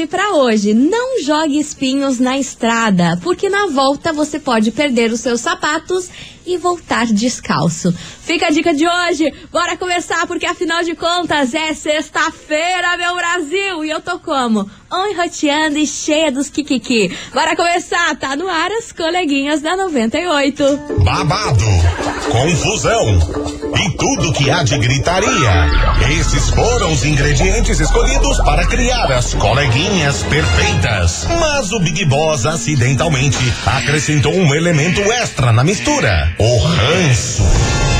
frase 0.00 0.06
para 0.06 0.34
hoje: 0.34 0.74
não 0.74 1.22
jogue 1.22 1.58
espinhos 1.58 2.18
na 2.18 2.38
estrada, 2.38 3.18
porque 3.22 3.48
na 3.48 3.66
volta 3.66 4.12
você 4.12 4.38
pode 4.38 4.70
perder 4.70 5.10
os 5.12 5.20
seus 5.20 5.40
sapatos 5.40 6.08
e 6.46 6.56
voltar 6.56 7.06
descalço. 7.06 7.92
Fica 7.92 8.46
a 8.46 8.50
dica 8.50 8.72
de 8.72 8.86
hoje. 8.86 9.32
Bora 9.50 9.76
começar, 9.76 10.26
porque 10.26 10.46
afinal 10.46 10.82
de 10.82 10.94
contas 10.94 11.54
é 11.54 11.74
sexta-feira, 11.74 12.96
meu 12.96 13.14
Brasil. 13.14 13.84
E 13.84 13.90
eu 13.90 14.00
tô 14.00 14.18
como? 14.18 14.70
Onroteando 14.92 15.78
e 15.78 15.86
cheia 15.86 16.32
dos 16.32 16.50
kikiki. 16.50 17.16
Bora 17.32 17.54
começar, 17.54 18.16
tá 18.16 18.34
no 18.34 18.48
ar 18.48 18.72
as 18.72 18.90
coleguinhas 18.90 19.60
da 19.62 19.76
98. 19.76 20.80
Babado, 21.04 21.64
confusão 22.28 23.18
e 23.76 23.96
tudo 23.96 24.32
que 24.32 24.50
há 24.50 24.64
de 24.64 24.76
gritaria. 24.78 25.70
Esses 26.18 26.50
foram 26.50 26.92
os 26.92 27.04
ingredientes 27.04 27.78
escolhidos 27.78 28.38
para 28.38 28.66
criar 28.66 29.12
as 29.12 29.32
coleguinhas 29.34 30.24
perfeitas. 30.24 31.26
Mas 31.38 31.70
o 31.72 31.78
Big 31.78 32.04
Boss 32.06 32.44
acidentalmente 32.44 33.38
acrescentou 33.64 34.34
um 34.34 34.52
elemento 34.52 35.00
extra 35.12 35.52
na 35.52 35.62
mistura: 35.62 36.34
o 36.36 36.58
ranço. 36.58 37.99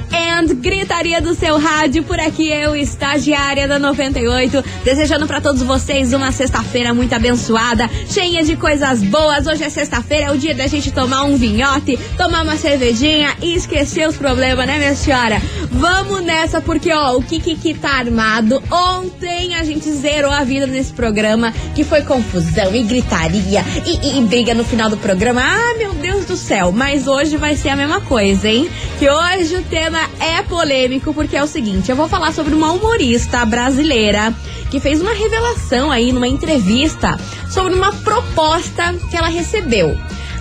and 0.13 0.55
Gritaria 0.55 1.21
do 1.21 1.33
seu 1.35 1.57
rádio. 1.57 2.03
Por 2.03 2.19
aqui 2.19 2.49
eu, 2.49 2.75
estagiária 2.75 3.67
da 3.67 3.79
98, 3.79 4.63
desejando 4.83 5.27
para 5.27 5.39
todos 5.39 5.61
vocês 5.61 6.13
uma 6.13 6.31
sexta-feira 6.31 6.93
muito 6.93 7.13
abençoada, 7.13 7.89
cheia 8.09 8.43
de 8.43 8.55
coisas 8.55 9.01
boas. 9.03 9.47
Hoje 9.47 9.63
é 9.63 9.69
sexta-feira, 9.69 10.25
é 10.25 10.31
o 10.31 10.37
dia 10.37 10.53
da 10.53 10.67
gente 10.67 10.91
tomar 10.91 11.23
um 11.23 11.37
vinhote, 11.37 11.97
tomar 12.17 12.43
uma 12.43 12.57
cervejinha 12.57 13.35
e 13.41 13.53
esquecer 13.53 14.07
os 14.07 14.17
problemas, 14.17 14.65
né, 14.65 14.77
minha 14.77 14.95
senhora? 14.95 15.41
Vamos 15.71 16.21
nessa, 16.21 16.59
porque 16.59 16.91
ó, 16.91 17.15
o 17.15 17.23
Kiki 17.23 17.73
tá 17.75 17.99
armado. 17.99 18.61
Ontem 18.69 19.55
a 19.55 19.63
gente 19.63 19.89
zerou 19.91 20.31
a 20.31 20.43
vida 20.43 20.67
nesse 20.67 20.91
programa, 20.91 21.53
que 21.75 21.83
foi 21.83 22.01
confusão 22.01 22.75
e 22.75 22.83
gritaria 22.83 23.63
e, 23.85 24.07
e, 24.07 24.19
e 24.19 24.21
briga 24.21 24.53
no 24.53 24.63
final 24.63 24.89
do 24.89 24.97
programa. 24.97 25.41
Ah, 25.43 25.77
meu 25.77 25.93
Deus 25.93 26.25
do 26.25 26.35
céu! 26.35 26.71
Mas 26.71 27.07
hoje 27.07 27.37
vai 27.37 27.55
ser 27.55 27.69
a 27.69 27.75
mesma 27.75 28.01
coisa, 28.01 28.47
hein? 28.47 28.69
Que 28.99 29.09
hoje 29.09 29.55
o 29.55 29.63
tema 29.63 30.00
é 30.19 30.41
polêmico 30.43 31.13
porque 31.13 31.35
é 31.35 31.43
o 31.43 31.47
seguinte: 31.47 31.89
eu 31.89 31.95
vou 31.95 32.07
falar 32.07 32.31
sobre 32.33 32.53
uma 32.53 32.71
humorista 32.71 33.45
brasileira 33.45 34.33
que 34.69 34.79
fez 34.79 35.01
uma 35.01 35.13
revelação 35.13 35.91
aí 35.91 36.11
numa 36.11 36.27
entrevista 36.27 37.17
sobre 37.49 37.73
uma 37.73 37.93
proposta 37.93 38.93
que 39.09 39.15
ela 39.15 39.27
recebeu. 39.27 39.97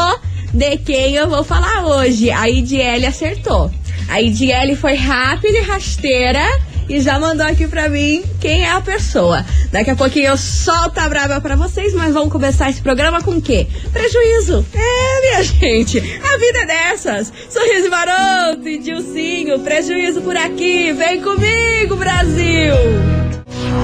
de 0.52 0.76
quem 0.78 1.14
eu 1.14 1.28
vou 1.28 1.42
falar 1.42 1.84
hoje. 1.86 2.30
A 2.30 2.48
IDL 2.48 3.06
acertou. 3.06 3.70
A 4.08 4.20
IDL 4.20 4.76
foi 4.76 4.94
rápida 4.94 5.58
e 5.58 5.62
rasteira 5.62 6.44
e 6.88 7.00
já 7.00 7.18
mandou 7.18 7.46
aqui 7.46 7.66
pra 7.66 7.88
mim 7.88 8.22
quem 8.40 8.64
é 8.64 8.70
a 8.70 8.80
pessoa. 8.80 9.44
Daqui 9.70 9.90
a 9.90 9.96
pouquinho 9.96 10.26
eu 10.26 10.36
solto 10.36 10.98
a 10.98 11.08
brava 11.08 11.40
pra 11.40 11.56
vocês, 11.56 11.94
mas 11.94 12.12
vamos 12.14 12.32
começar 12.32 12.70
esse 12.70 12.82
programa 12.82 13.22
com 13.22 13.32
o 13.32 13.42
quê? 13.42 13.66
Prejuízo. 13.92 14.64
É, 14.74 15.20
minha 15.20 15.42
gente, 15.44 15.98
a 15.98 16.38
vida 16.38 16.58
é 16.60 16.66
dessas. 16.66 17.32
Sorriso 17.48 17.90
maroto 17.90 18.68
e 18.68 18.78
Dilcinho, 18.78 19.58
prejuízo 19.60 20.20
por 20.22 20.36
aqui. 20.36 20.92
Vem 20.92 21.20
comigo, 21.20 21.96
Brasil. 21.96 22.74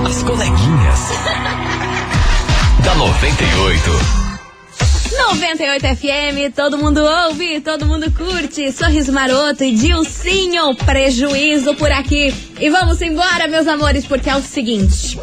As 0.07 0.23
coleguinhas. 0.23 1.01
da 2.85 2.95
98. 2.95 4.20
98 5.29 5.87
FM, 5.97 6.55
todo 6.57 6.79
mundo 6.79 7.03
ouve, 7.05 7.61
todo 7.61 7.85
mundo 7.85 8.11
curte. 8.11 8.73
Sorriso 8.73 9.13
Maroto 9.13 9.63
e 9.63 9.75
Dilcinho, 9.75 10.75
prejuízo 10.75 11.75
por 11.75 11.93
aqui. 11.93 12.35
E 12.59 12.69
vamos 12.71 13.01
embora, 13.01 13.47
meus 13.47 13.67
amores, 13.67 14.05
porque 14.07 14.29
é 14.29 14.37
o 14.37 14.43
seguinte: 14.43 15.19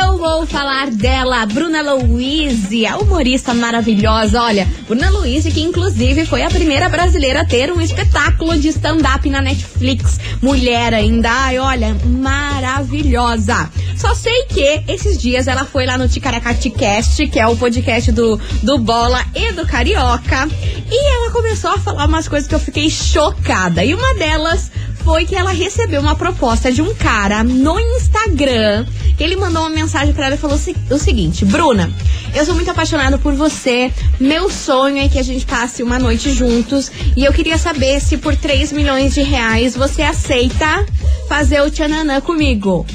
eu 0.00 0.18
vou 0.18 0.46
falar 0.46 0.90
dela, 0.90 1.44
Bruna 1.46 1.82
Louise, 1.82 2.86
a 2.86 2.98
humorista 2.98 3.52
maravilhosa. 3.54 4.42
Olha, 4.42 4.68
Bruna 4.86 5.10
Louise, 5.10 5.50
que 5.50 5.60
inclusive 5.60 6.26
foi 6.26 6.42
a 6.42 6.50
primeira 6.50 6.88
brasileira 6.88 7.40
a 7.40 7.44
ter 7.44 7.72
um 7.72 7.80
espetáculo 7.80 8.58
de 8.58 8.68
stand-up 8.68 9.28
na 9.28 9.40
Netflix. 9.40 10.20
Mulher 10.42 10.94
ainda, 10.94 11.30
ai, 11.30 11.58
olha, 11.58 11.96
maravilhosa. 12.04 13.70
Só 13.96 14.14
sei 14.14 14.46
que 14.46 14.82
esses 14.88 15.18
dias 15.18 15.46
ela 15.46 15.64
foi 15.64 15.84
lá 15.84 15.98
no 15.98 16.08
Ticaracati 16.08 16.70
Cast, 16.70 17.26
que 17.26 17.38
é 17.38 17.46
o 17.46 17.56
podcast 17.56 18.10
do, 18.12 18.40
do 18.62 18.78
Bola 18.78 19.22
e 19.34 19.52
do 19.52 19.66
Carioca, 19.66 20.48
e 20.90 21.14
ela 21.14 21.30
começou 21.30 21.70
a 21.70 21.78
falar 21.78 22.06
umas 22.06 22.28
coisas 22.28 22.48
que 22.48 22.54
eu 22.54 22.60
fiquei 22.60 22.90
chocada. 22.90 23.84
E 23.84 23.94
uma 23.94 24.14
delas 24.14 24.70
foi 25.04 25.24
que 25.24 25.34
ela 25.34 25.52
recebeu 25.52 26.00
uma 26.00 26.14
proposta 26.14 26.70
de 26.70 26.82
um 26.82 26.94
cara 26.94 27.42
no 27.42 27.78
Instagram. 27.78 28.86
Ele 29.18 29.36
mandou 29.36 29.62
uma 29.62 29.70
mensagem 29.70 30.14
para 30.14 30.26
ela 30.26 30.34
e 30.34 30.38
falou 30.38 30.58
o 30.90 30.98
seguinte: 30.98 31.44
Bruna, 31.44 31.90
eu 32.34 32.44
sou 32.44 32.54
muito 32.54 32.70
apaixonada 32.70 33.18
por 33.18 33.34
você. 33.34 33.92
Meu 34.18 34.50
sonho 34.50 34.98
é 34.98 35.08
que 35.08 35.18
a 35.18 35.22
gente 35.22 35.46
passe 35.46 35.82
uma 35.82 35.98
noite 35.98 36.32
juntos. 36.32 36.90
E 37.16 37.24
eu 37.24 37.32
queria 37.32 37.58
saber 37.58 38.00
se 38.00 38.16
por 38.16 38.36
3 38.36 38.72
milhões 38.72 39.14
de 39.14 39.22
reais 39.22 39.76
você 39.76 40.02
aceita 40.02 40.86
fazer 41.28 41.60
o 41.62 41.70
tchananã 41.70 42.20
comigo. 42.20 42.86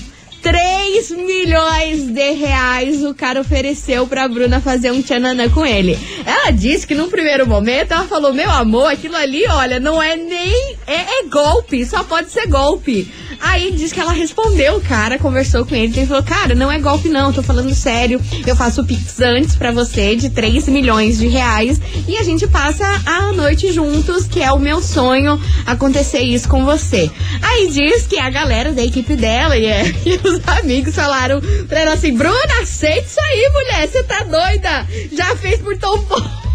3 0.41 0.84
milhões 1.11 2.03
de 2.07 2.31
reais 2.31 3.03
o 3.03 3.13
cara 3.13 3.41
ofereceu 3.41 4.07
pra 4.07 4.27
Bruna 4.27 4.61
fazer 4.61 4.91
um 4.91 5.01
tchananã 5.01 5.49
com 5.49 5.65
ele. 5.65 5.97
Ela 6.25 6.51
disse 6.51 6.87
que 6.87 6.95
num 6.95 7.09
primeiro 7.09 7.47
momento 7.47 7.91
ela 7.91 8.05
falou: 8.05 8.33
Meu 8.33 8.49
amor, 8.49 8.91
aquilo 8.91 9.15
ali, 9.15 9.45
olha, 9.47 9.79
não 9.79 10.01
é 10.01 10.15
nem. 10.15 10.75
É, 10.87 11.19
é 11.19 11.23
golpe, 11.29 11.85
só 11.85 12.03
pode 12.03 12.31
ser 12.31 12.47
golpe. 12.47 13.11
Aí 13.39 13.71
diz 13.71 13.91
que 13.91 13.99
ela 13.99 14.11
respondeu 14.11 14.77
o 14.77 14.81
cara, 14.81 15.19
conversou 15.19 15.65
com 15.65 15.75
ele, 15.75 15.93
ele 15.95 16.05
falou: 16.05 16.23
Cara, 16.23 16.55
não 16.55 16.71
é 16.71 16.79
golpe, 16.79 17.09
não, 17.09 17.33
tô 17.33 17.43
falando 17.43 17.73
sério. 17.73 18.21
Eu 18.45 18.55
faço 18.55 18.85
Pix 18.85 19.19
antes 19.19 19.55
pra 19.55 19.71
você 19.71 20.15
de 20.15 20.29
3 20.29 20.67
milhões 20.69 21.17
de 21.17 21.27
reais 21.27 21.79
e 22.07 22.17
a 22.17 22.23
gente 22.23 22.47
passa 22.47 22.85
a 23.05 23.33
noite 23.33 23.71
juntos, 23.71 24.25
que 24.27 24.41
é 24.41 24.51
o 24.51 24.59
meu 24.59 24.81
sonho 24.81 25.39
acontecer 25.65 26.21
isso 26.21 26.47
com 26.47 26.63
você. 26.63 27.09
Aí 27.41 27.69
diz 27.69 28.07
que 28.07 28.17
a 28.19 28.29
galera 28.29 28.71
da 28.71 28.83
equipe 28.83 29.15
dela 29.15 29.57
e, 29.57 29.65
e 30.05 30.19
os 30.27 30.47
amigos 30.47 30.84
falaram 30.91 31.41
pra 31.67 31.81
ela 31.81 31.93
assim: 31.93 32.15
Bruna, 32.15 32.61
aceita 32.61 33.05
isso 33.07 33.19
aí, 33.19 33.49
mulher, 33.53 33.87
você 33.87 34.03
tá 34.03 34.23
doida? 34.23 34.87
Já 35.11 35.35
fez 35.35 35.59
por 35.59 35.77
tão 35.77 36.01
pouco. 36.05 36.45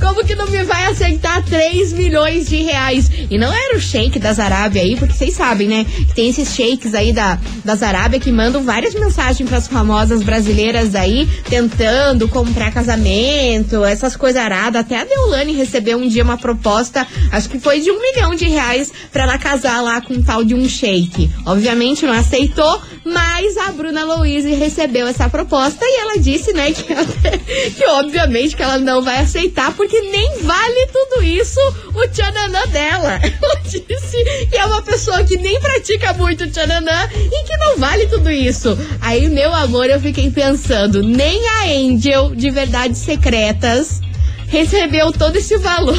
Como 0.00 0.24
que 0.24 0.34
não 0.34 0.46
me 0.46 0.62
vai 0.64 0.86
aceitar 0.86 1.42
3 1.44 1.92
milhões 1.92 2.48
de 2.48 2.62
reais? 2.62 3.10
E 3.30 3.36
não 3.36 3.52
era 3.52 3.76
o 3.76 3.80
shake 3.80 4.18
das 4.18 4.38
Arábia 4.38 4.82
aí, 4.82 4.96
porque 4.96 5.12
vocês 5.12 5.34
sabem, 5.34 5.68
né? 5.68 5.84
Que 5.84 6.14
tem 6.14 6.30
esses 6.30 6.54
shakes 6.54 6.94
aí 6.94 7.12
da, 7.12 7.38
das 7.64 7.82
Arábia 7.82 8.20
que 8.20 8.30
mandam 8.30 8.62
várias 8.62 8.94
mensagens 8.94 9.48
para 9.48 9.58
as 9.58 9.66
famosas 9.66 10.22
brasileiras 10.22 10.94
aí, 10.94 11.28
tentando 11.48 12.28
comprar 12.28 12.72
casamento, 12.72 13.84
essas 13.84 14.16
coisas 14.16 14.40
aradas. 14.40 14.82
Até 14.82 15.00
a 15.00 15.04
Deolane 15.04 15.52
recebeu 15.52 15.98
um 15.98 16.08
dia 16.08 16.22
uma 16.22 16.38
proposta, 16.38 17.06
acho 17.32 17.48
que 17.48 17.58
foi 17.58 17.80
de 17.80 17.90
um 17.90 18.00
milhão 18.00 18.34
de 18.34 18.46
reais 18.46 18.92
para 19.12 19.24
ela 19.24 19.38
casar 19.38 19.82
lá 19.82 20.00
com 20.00 20.14
um 20.14 20.22
tal 20.22 20.44
de 20.44 20.54
um 20.54 20.68
shake. 20.68 21.30
Obviamente 21.44 22.06
não 22.06 22.12
aceitou, 22.12 22.80
Mas 23.12 23.56
a 23.56 23.72
Bruna 23.72 24.04
Louise 24.04 24.52
recebeu 24.54 25.06
essa 25.06 25.28
proposta 25.28 25.84
e 25.84 26.00
ela 26.00 26.18
disse, 26.18 26.52
né, 26.52 26.72
que, 26.72 26.82
que 27.72 27.86
obviamente 27.86 28.56
que 28.56 28.62
ela 28.62 28.78
não 28.78 29.02
vai 29.02 29.20
aceitar, 29.20 29.72
porque 29.74 30.00
nem 30.00 30.38
vale 30.42 30.86
tudo 30.86 31.22
isso 31.22 31.60
o 31.94 32.08
tchananã 32.08 32.66
dela. 32.68 33.18
Ela 33.40 33.60
disse 33.62 34.46
que 34.50 34.56
é 34.56 34.64
uma 34.64 34.82
pessoa 34.82 35.22
que 35.24 35.36
nem 35.36 35.60
pratica 35.60 36.12
muito 36.14 36.48
tchananã 36.50 37.08
e 37.14 37.44
que 37.44 37.56
não 37.56 37.76
vale 37.78 38.06
tudo 38.06 38.30
isso. 38.30 38.76
Aí, 39.00 39.28
meu 39.28 39.52
amor, 39.54 39.86
eu 39.86 40.00
fiquei 40.00 40.30
pensando, 40.30 41.02
nem 41.02 41.46
a 41.48 41.64
Angel 41.66 42.34
de 42.34 42.50
Verdades 42.50 42.98
Secretas 42.98 44.00
recebeu 44.48 45.12
todo 45.12 45.36
esse 45.36 45.56
valor. 45.58 45.98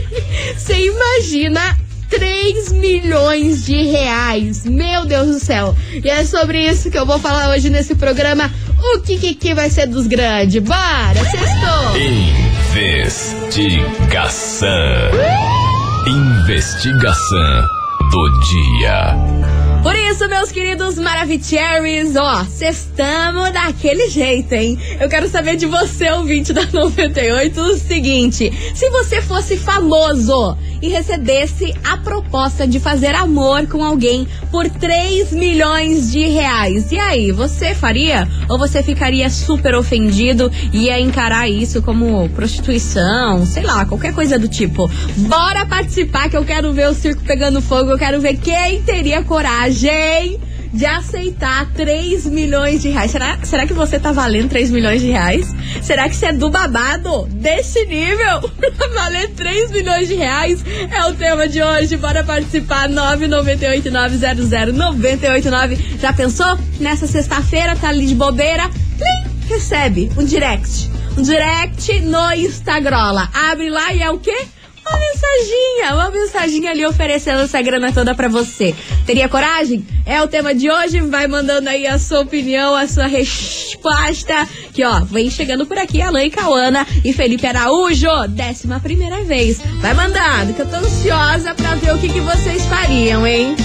Você 0.56 0.74
imagina 0.74 1.78
3 2.10 2.72
milhões 2.72 3.64
de 3.64 3.82
reais. 3.84 4.64
Meu 4.66 5.06
Deus 5.06 5.28
do 5.28 5.38
céu. 5.38 5.76
E 5.92 6.10
é 6.10 6.24
sobre 6.24 6.68
isso 6.68 6.90
que 6.90 6.98
eu 6.98 7.06
vou 7.06 7.18
falar 7.18 7.50
hoje 7.50 7.70
nesse 7.70 7.94
programa. 7.94 8.50
O 8.78 9.00
que 9.00 9.16
que, 9.18 9.34
que 9.34 9.54
vai 9.54 9.70
ser 9.70 9.86
dos 9.86 10.06
grandes? 10.06 10.62
Bora, 10.62 11.24
sextou! 11.30 11.96
Investigação. 13.56 14.70
Investigação 16.06 17.62
do 18.10 18.40
dia. 18.40 19.14
Por 19.82 19.96
isso, 19.96 20.28
meus 20.28 20.52
queridos 20.52 20.98
Maravicheries, 20.98 22.14
ó, 22.14 22.44
cestamos 22.44 23.50
daquele 23.50 24.10
jeito, 24.10 24.52
hein? 24.52 24.78
Eu 25.00 25.08
quero 25.08 25.26
saber 25.26 25.56
de 25.56 25.64
você, 25.64 26.10
ouvinte 26.10 26.52
da 26.52 26.66
98, 26.66 27.58
o 27.58 27.78
seguinte: 27.78 28.52
se 28.74 28.90
você 28.90 29.22
fosse 29.22 29.56
famoso 29.56 30.56
e 30.82 30.88
recebesse 30.88 31.74
a 31.84 31.96
proposta 31.96 32.66
de 32.66 32.80
fazer 32.80 33.14
amor 33.14 33.66
com 33.66 33.84
alguém 33.84 34.26
por 34.50 34.68
3 34.68 35.32
milhões 35.32 36.10
de 36.10 36.26
reais, 36.26 36.90
e 36.92 36.98
aí, 36.98 37.32
você 37.32 37.74
faria? 37.74 38.26
Ou 38.48 38.58
você 38.58 38.82
ficaria 38.82 39.28
super 39.30 39.74
ofendido 39.74 40.50
e 40.72 40.84
ia 40.84 41.00
encarar 41.00 41.48
isso 41.48 41.82
como 41.82 42.28
prostituição, 42.30 43.44
sei 43.46 43.62
lá, 43.62 43.84
qualquer 43.84 44.14
coisa 44.14 44.38
do 44.38 44.48
tipo? 44.48 44.90
Bora 45.16 45.66
participar 45.66 46.28
que 46.28 46.36
eu 46.36 46.44
quero 46.44 46.72
ver 46.72 46.88
o 46.88 46.94
circo 46.94 47.22
pegando 47.22 47.60
fogo, 47.60 47.90
eu 47.90 47.98
quero 47.98 48.20
ver 48.20 48.36
quem 48.36 48.82
teria 48.82 49.22
coragem 49.22 50.40
de 50.72 50.86
aceitar 50.86 51.68
3 51.72 52.26
milhões 52.26 52.80
de 52.82 52.88
reais. 52.88 53.10
Será, 53.10 53.38
será 53.42 53.66
que 53.66 53.72
você 53.72 53.98
tá 53.98 54.12
valendo 54.12 54.50
3 54.50 54.70
milhões 54.70 55.00
de 55.00 55.08
reais? 55.08 55.52
Será 55.82 56.08
que 56.08 56.14
você 56.14 56.26
é 56.26 56.32
do 56.32 56.48
babado 56.50 57.26
desse 57.26 57.84
nível 57.86 58.48
pra 58.76 58.86
valer 58.94 59.30
3 59.30 59.70
milhões 59.70 60.06
de 60.08 60.14
reais? 60.14 60.64
É 60.90 61.04
o 61.06 61.14
tema 61.14 61.48
de 61.48 61.62
hoje. 61.62 61.96
Bora 61.96 62.22
participar. 62.24 62.88
998-900-989. 62.88 65.78
Já 66.00 66.12
pensou? 66.12 66.58
Nessa 66.78 67.06
sexta-feira, 67.06 67.74
tá 67.76 67.88
ali 67.88 68.06
de 68.06 68.14
bobeira. 68.14 68.68
Plim, 68.68 69.24
recebe 69.48 70.12
um 70.16 70.24
direct. 70.24 70.90
Um 71.16 71.22
direct 71.22 72.00
no 72.00 72.32
Instagram. 72.32 73.28
Abre 73.50 73.70
lá 73.70 73.92
e 73.92 74.02
é 74.02 74.10
o 74.10 74.18
quê? 74.18 74.46
uma 74.90 74.98
mensaginha, 74.98 75.94
uma 75.94 76.10
mensaginha 76.10 76.70
ali 76.70 76.84
oferecendo 76.84 77.42
essa 77.42 77.62
grana 77.62 77.92
toda 77.92 78.14
pra 78.14 78.28
você. 78.28 78.74
Teria 79.10 79.28
coragem? 79.28 79.84
É 80.06 80.22
o 80.22 80.28
tema 80.28 80.54
de 80.54 80.70
hoje. 80.70 81.00
Vai 81.00 81.26
mandando 81.26 81.68
aí 81.68 81.84
a 81.84 81.98
sua 81.98 82.20
opinião, 82.20 82.76
a 82.76 82.86
sua 82.86 83.08
resposta. 83.08 84.48
Que 84.72 84.84
ó, 84.84 85.00
vem 85.00 85.28
chegando 85.28 85.66
por 85.66 85.76
aqui 85.76 86.00
a 86.00 86.10
Lei 86.10 86.30
Cauana 86.30 86.86
e 87.04 87.12
Felipe 87.12 87.44
Araújo, 87.44 88.06
décima 88.28 88.78
primeira 88.78 89.24
vez. 89.24 89.60
Vai 89.80 89.94
mandando, 89.94 90.54
que 90.54 90.62
eu 90.62 90.68
tô 90.68 90.76
ansiosa 90.76 91.52
pra 91.56 91.74
ver 91.74 91.92
o 91.92 91.98
que, 91.98 92.08
que 92.08 92.20
vocês 92.20 92.64
fariam, 92.66 93.26
hein? 93.26 93.56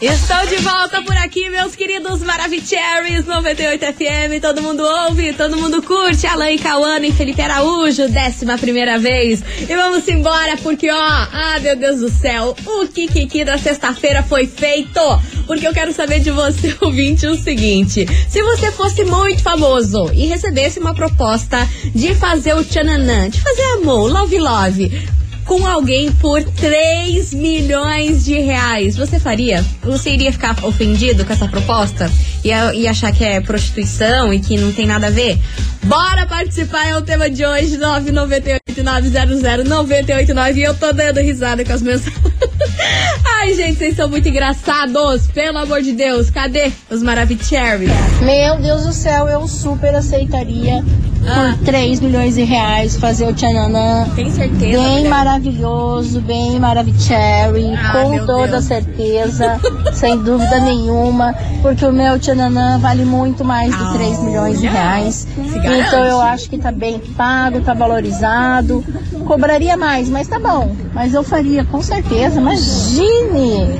Estou 0.00 0.46
de 0.46 0.56
volta 0.62 1.02
por 1.02 1.14
aqui, 1.18 1.50
meus 1.50 1.76
queridos 1.76 2.22
Maravicheries 2.22 3.26
98 3.26 3.84
FM. 3.84 4.40
Todo 4.40 4.62
mundo 4.62 4.82
ouve, 4.82 5.34
todo 5.34 5.58
mundo 5.58 5.82
curte. 5.82 6.26
Alain 6.26 6.56
Cauano 6.56 7.04
e 7.04 7.12
Felipe 7.12 7.42
Araújo, 7.42 8.08
décima 8.08 8.56
primeira 8.56 8.98
vez. 8.98 9.44
E 9.60 9.66
vamos 9.66 10.08
embora, 10.08 10.56
porque 10.56 10.90
ó, 10.90 10.96
ah, 10.96 11.58
meu 11.60 11.76
Deus 11.76 12.00
do 12.00 12.08
céu, 12.08 12.56
o 12.64 12.88
Kikiki 12.88 13.44
da 13.44 13.58
sexta-feira 13.58 14.22
foi 14.22 14.46
feito. 14.46 15.00
Porque 15.46 15.68
eu 15.68 15.74
quero 15.74 15.92
saber 15.92 16.20
de 16.20 16.30
você, 16.30 16.74
ouvinte, 16.80 17.26
o 17.26 17.36
seguinte: 17.36 18.06
se 18.26 18.42
você 18.42 18.72
fosse 18.72 19.04
muito 19.04 19.42
famoso 19.42 20.10
e 20.14 20.24
recebesse 20.24 20.80
uma 20.80 20.94
proposta 20.94 21.68
de 21.94 22.14
fazer 22.14 22.54
o 22.54 22.64
tchananã, 22.64 23.28
de 23.28 23.38
fazer 23.38 23.64
amor, 23.74 24.10
love 24.10 24.38
love, 24.38 25.19
com 25.50 25.66
alguém 25.66 26.10
por 26.12 26.42
3 26.44 27.34
milhões 27.34 28.24
de 28.24 28.38
reais. 28.38 28.96
Você 28.96 29.18
faria? 29.18 29.66
Você 29.82 30.10
iria 30.10 30.30
ficar 30.30 30.64
ofendido 30.64 31.24
com 31.24 31.32
essa 31.32 31.48
proposta? 31.48 32.08
E, 32.44 32.50
e 32.50 32.86
achar 32.86 33.10
que 33.10 33.24
é 33.24 33.40
prostituição 33.40 34.32
e 34.32 34.38
que 34.38 34.56
não 34.56 34.70
tem 34.70 34.86
nada 34.86 35.08
a 35.08 35.10
ver? 35.10 35.40
Bora 35.82 36.24
participar, 36.24 36.86
é 36.86 36.96
o 36.96 37.02
tema 37.02 37.28
de 37.28 37.44
hoje, 37.44 37.76
998-900-989. 37.78 40.56
E 40.56 40.62
eu 40.62 40.72
tô 40.72 40.92
dando 40.92 41.18
risada 41.18 41.64
com 41.64 41.72
as 41.72 41.82
mensagens. 41.82 42.22
Ai, 43.40 43.54
gente, 43.54 43.78
vocês 43.78 43.96
são 43.96 44.08
muito 44.08 44.28
engraçados. 44.28 45.26
Pelo 45.28 45.58
amor 45.58 45.82
de 45.82 45.92
Deus, 45.92 46.30
cadê 46.30 46.70
os 46.90 47.02
Maravicheries? 47.02 47.90
Meu 48.22 48.56
Deus 48.60 48.84
do 48.84 48.92
céu, 48.92 49.28
eu 49.28 49.46
super 49.48 49.94
aceitaria 49.94 50.84
Ah. 51.26 51.54
por 51.58 51.64
3 51.66 52.00
milhões 52.00 52.34
de 52.34 52.42
reais 52.44 52.96
fazer 52.96 53.26
o 53.26 53.34
Tchananã. 53.34 54.08
Tem 54.16 54.30
certeza? 54.30 54.58
Bem 54.82 54.96
mulher? 54.98 55.08
maravilhoso, 55.10 56.20
bem 56.22 56.58
maravicherry, 56.58 57.74
Ah, 57.76 57.92
com 57.92 58.26
toda 58.26 58.48
Deus. 58.52 58.64
certeza, 58.64 59.60
sem 59.92 60.16
dúvida 60.18 60.60
nenhuma, 60.60 61.34
porque 61.62 61.84
o 61.84 61.92
meu 61.92 62.18
Tchananã 62.18 62.78
vale 62.78 63.04
muito 63.04 63.44
mais 63.44 63.70
de 63.76 63.92
3 63.94 64.18
milhões 64.22 64.60
de 64.60 64.66
reais. 64.66 65.26
Então 65.38 66.04
eu 66.06 66.20
acho 66.20 66.48
que 66.48 66.58
tá 66.58 66.72
bem 66.72 66.98
pago, 66.98 67.60
tá 67.60 67.74
valorizado. 67.74 68.84
Cobraria 69.30 69.76
mais, 69.76 70.08
mas 70.08 70.26
tá 70.26 70.40
bom. 70.40 70.74
Mas 70.92 71.14
eu 71.14 71.22
faria, 71.22 71.64
com 71.64 71.80
certeza. 71.80 72.40
Imagine! 72.40 73.78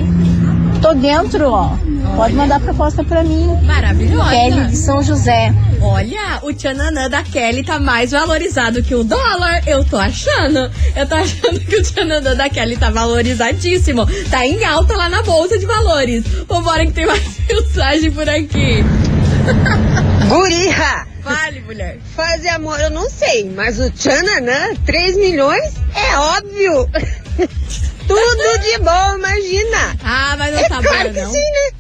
Tô 0.81 0.94
dentro, 0.94 1.50
ó. 1.50 1.73
Pode 2.14 2.35
mandar 2.35 2.61
proposta 2.61 3.02
pra 3.02 3.25
mim. 3.25 3.58
Maravilhosa. 3.64 4.31
Kelly 4.31 4.67
de 4.67 4.76
São 4.76 5.02
José. 5.02 5.52
Olha, 5.82 6.38
o 6.44 6.52
tchananã 6.52 7.11
da 7.11 7.25
Kelly 7.25 7.64
tá 7.64 7.81
mais 7.81 8.12
valorizado 8.12 8.81
que 8.81 8.94
o 8.94 9.02
dólar. 9.02 9.67
Eu 9.67 9.85
tô 9.85 9.97
achando. 9.97 10.70
Eu 10.94 11.08
tô 11.08 11.17
achando 11.17 11.58
que 11.58 11.75
o 11.75 11.82
tchananã 11.82 12.37
da 12.37 12.49
Kelly 12.49 12.76
tá 12.76 12.88
valorizadíssimo. 12.88 14.06
Tá 14.31 14.47
em 14.47 14.64
alta 14.64 14.94
lá 14.97 15.08
na 15.08 15.25
bolsa 15.25 15.58
de 15.58 15.67
valores. 15.67 16.25
Vambora 16.49 16.87
que 16.87 16.93
tem 16.93 17.06
mais 17.06 17.23
mensagem 17.50 18.12
por 18.12 18.29
aqui. 18.29 18.85
Guriha, 20.29 21.06
Vale, 21.22 21.61
mulher. 21.61 21.99
fazer 22.16 22.49
amor 22.50 22.78
eu 22.80 22.90
não 22.90 23.09
sei, 23.11 23.44
mas 23.50 23.78
o 23.80 23.90
Tchananã, 23.90 24.75
3 24.87 25.16
milhões, 25.16 25.75
é 25.94 26.16
óbvio. 26.18 26.88
Tudo 28.06 28.59
de 28.61 28.78
bom, 28.78 29.14
imagina. 29.18 29.97
Ah, 30.02 30.35
mas 30.37 30.52
não 30.52 30.61
É 30.61 30.68
tá 30.68 30.83
claro 30.83 31.09
bom, 31.09 31.14
que 31.14 31.21
não. 31.21 31.30
sim, 31.33 31.38
né? 31.38 31.79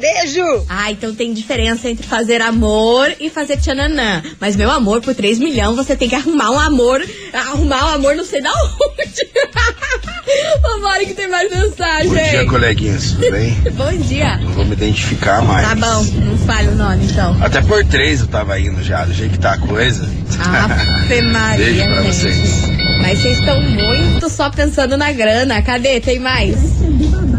Beijo. 0.00 0.64
Ah, 0.68 0.90
então 0.90 1.14
tem 1.14 1.32
diferença 1.32 1.88
entre 1.88 2.06
fazer 2.06 2.40
amor 2.40 3.12
e 3.20 3.28
fazer 3.28 3.56
tchananã. 3.58 4.22
Mas, 4.40 4.56
meu 4.56 4.70
amor, 4.70 5.00
por 5.00 5.14
3 5.14 5.38
milhões 5.38 5.76
você 5.76 5.94
tem 5.94 6.08
que 6.08 6.14
arrumar 6.14 6.50
um 6.50 6.58
amor. 6.58 7.04
Arrumar 7.32 7.90
um 7.90 7.94
amor 7.94 8.16
não 8.16 8.24
sei 8.24 8.40
da 8.40 8.50
onde. 8.50 9.30
Vambora 10.62 11.04
que 11.04 11.14
tem 11.14 11.28
mais 11.28 11.50
mensagem. 11.50 12.08
Bom 12.08 12.14
dia, 12.30 12.46
coleguinhas, 12.46 13.12
tudo 13.12 13.30
bem? 13.30 13.50
Bom 13.74 13.92
dia. 14.06 14.36
Não 14.38 14.52
vou 14.52 14.64
me 14.64 14.72
identificar 14.72 15.42
mais. 15.42 15.66
Tá 15.68 15.74
bom, 15.74 16.04
não 16.24 16.38
fale 16.38 16.68
o 16.68 16.74
nome 16.76 17.04
então. 17.04 17.36
Até 17.42 17.60
por 17.62 17.84
três 17.84 18.20
eu 18.20 18.26
tava 18.28 18.58
indo 18.58 18.82
já, 18.82 19.04
do 19.04 19.12
jeito 19.12 19.32
que 19.32 19.38
tá 19.38 19.52
a 19.54 19.58
coisa. 19.58 20.08
Ave 20.38 21.20
Maria, 21.32 21.64
Beijo 21.66 21.84
pra 21.84 22.02
gente. 22.02 22.14
vocês. 22.14 22.62
Mas 23.02 23.18
vocês 23.18 23.38
estão 23.38 23.60
muito 23.60 24.28
só 24.28 24.50
pensando 24.50 24.96
na 24.96 25.10
grana. 25.12 25.60
Cadê? 25.62 26.00
Tem 26.00 26.18
mais? 26.18 26.56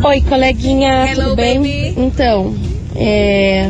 Oi, 0.04 0.22
coleguinha, 0.22 1.06
Hello, 1.08 1.24
tudo 1.24 1.36
bem? 1.36 1.58
baby. 1.58 1.94
Então, 1.98 2.56
é, 2.96 3.70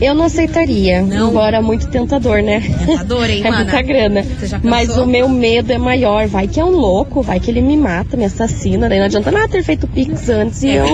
eu 0.00 0.14
não 0.14 0.24
aceitaria, 0.24 1.02
Não? 1.02 1.30
embora 1.30 1.60
muito 1.60 1.88
tentador, 1.88 2.42
né? 2.42 2.60
Tentador, 2.86 3.28
hein, 3.28 3.40
é 3.44 3.50
mana? 3.50 3.56
muita 3.64 3.82
grana. 3.82 4.24
Mas 4.62 4.96
o 4.96 5.04
meu 5.06 5.28
medo 5.28 5.70
é 5.72 5.78
maior. 5.78 6.26
Vai 6.28 6.48
que 6.48 6.58
é 6.58 6.64
um 6.64 6.70
louco, 6.70 7.20
vai 7.22 7.38
que 7.38 7.50
ele 7.50 7.60
me 7.60 7.76
mata, 7.76 8.16
me 8.16 8.24
assassina. 8.24 8.88
Daí 8.88 8.98
não 8.98 9.06
adianta 9.06 9.30
nada 9.30 9.48
ter 9.48 9.62
feito 9.62 9.86
pix 9.86 10.28
antes 10.30 10.62
e 10.62 10.70
eu 10.70 10.86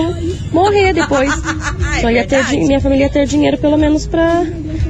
morrer 0.51 0.93
depois. 0.93 1.31
É 1.97 2.01
Só 2.01 2.11
ia 2.11 2.27
ter, 2.27 2.45
minha 2.51 2.79
família 2.79 3.05
ia 3.05 3.09
ter 3.09 3.25
dinheiro 3.25 3.57
pelo 3.57 3.75
menos 3.75 4.05
pra 4.05 4.45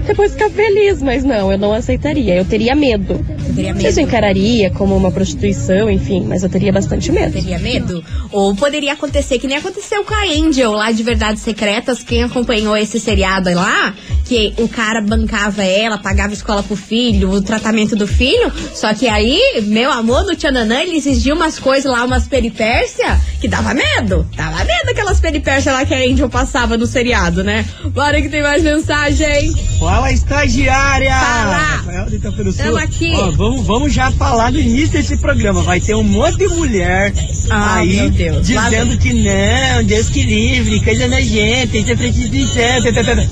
depois 0.08 0.32
ficar 0.32 0.50
feliz. 0.50 1.02
Mas 1.02 1.24
não, 1.24 1.52
eu 1.52 1.58
não 1.58 1.74
aceitaria. 1.74 2.36
Eu 2.36 2.46
teria 2.46 2.76
medo. 2.76 3.24
Teria 3.56 3.72
eu 3.72 3.76
medo? 3.76 4.00
encararia 4.00 4.70
como 4.72 4.96
uma 4.96 5.12
prostituição, 5.12 5.90
enfim, 5.90 6.26
mas 6.28 6.44
eu 6.44 6.50
teria 6.50 6.72
bastante 6.72 7.12
medo. 7.12 7.34
Teria 7.34 7.60
medo? 7.60 8.04
Ou 8.32 8.56
poderia 8.56 8.94
acontecer 8.94 9.40
que 9.40 9.48
nem 9.48 9.58
aconteceu 9.58 10.04
com 10.04 10.14
a 10.14 10.24
Angel 10.24 10.72
lá 10.72 10.92
de 10.92 11.04
Verdades 11.04 11.42
Secretas. 11.42 12.04
Quem 12.04 12.24
acompanhou 12.24 12.76
esse 12.76 13.00
seriado 13.00 13.54
lá, 13.54 13.94
que 14.26 14.54
o 14.58 14.68
cara 14.68 15.02
bancava 15.02 15.64
ela, 15.64 15.98
pagava 15.98 16.34
escola 16.34 16.64
pro 16.64 16.76
filho, 16.76 17.32
o 17.32 17.42
tratamento 17.42 17.96
do 17.96 18.08
filho. 18.08 18.52
Só 18.74 18.94
que 18.94 19.08
aí, 19.08 19.64
meu 19.64 19.92
amor, 19.92 20.24
no 20.26 20.36
Tchananã, 20.36 20.82
ele 20.82 20.98
exigia 20.98 21.34
umas 21.34 21.60
coisas 21.60 21.92
lá, 21.92 22.04
umas 22.04 22.28
peripécias, 22.28 23.20
que 23.40 23.48
dava 23.48 23.74
medo. 23.74 24.28
Dava 24.36 24.64
medo 24.64 24.90
aquelas 24.90 25.20
peripécias 25.20 25.74
lá 25.74 25.86
que 25.86 25.94
a 25.94 26.00
Angel 26.00 26.30
passava 26.30 26.78
no 26.78 26.86
seriado, 26.86 27.44
né? 27.44 27.66
Bora 27.94 28.22
que 28.22 28.30
tem 28.30 28.42
mais 28.42 28.64
mensagem. 28.64 29.54
Fala, 29.98 30.12
estagiária! 30.12 31.10
Fala! 31.10 31.58
Rafael 31.58 32.06
de 32.06 32.18
Itapero 32.18 32.52
Sul. 32.52 32.66
Tamo 32.66 32.78
aqui. 32.78 33.14
Ó, 33.16 33.32
vamos, 33.32 33.66
vamos 33.66 33.94
já 33.94 34.12
falar 34.12 34.52
do 34.52 34.60
início 34.60 34.90
desse 34.90 35.18
programa. 35.18 35.64
Vai 35.64 35.82
ter 35.82 35.96
um 35.96 36.04
monte 36.04 36.38
de 36.38 36.48
mulher 36.50 37.12
Ah, 37.50 37.78
aí 37.78 38.08
Deus. 38.12 38.48
Lá 38.48 38.70
dizendo 38.70 38.96
que 39.00 39.12
não, 39.12 39.84
Deus 39.84 40.10
que 40.10 40.22
livre, 40.22 40.84
coisa 40.84 41.10
da 41.10 41.20
gente, 41.20 41.80
isso 41.80 42.60
é 42.60 42.92
pé. 42.92 43.28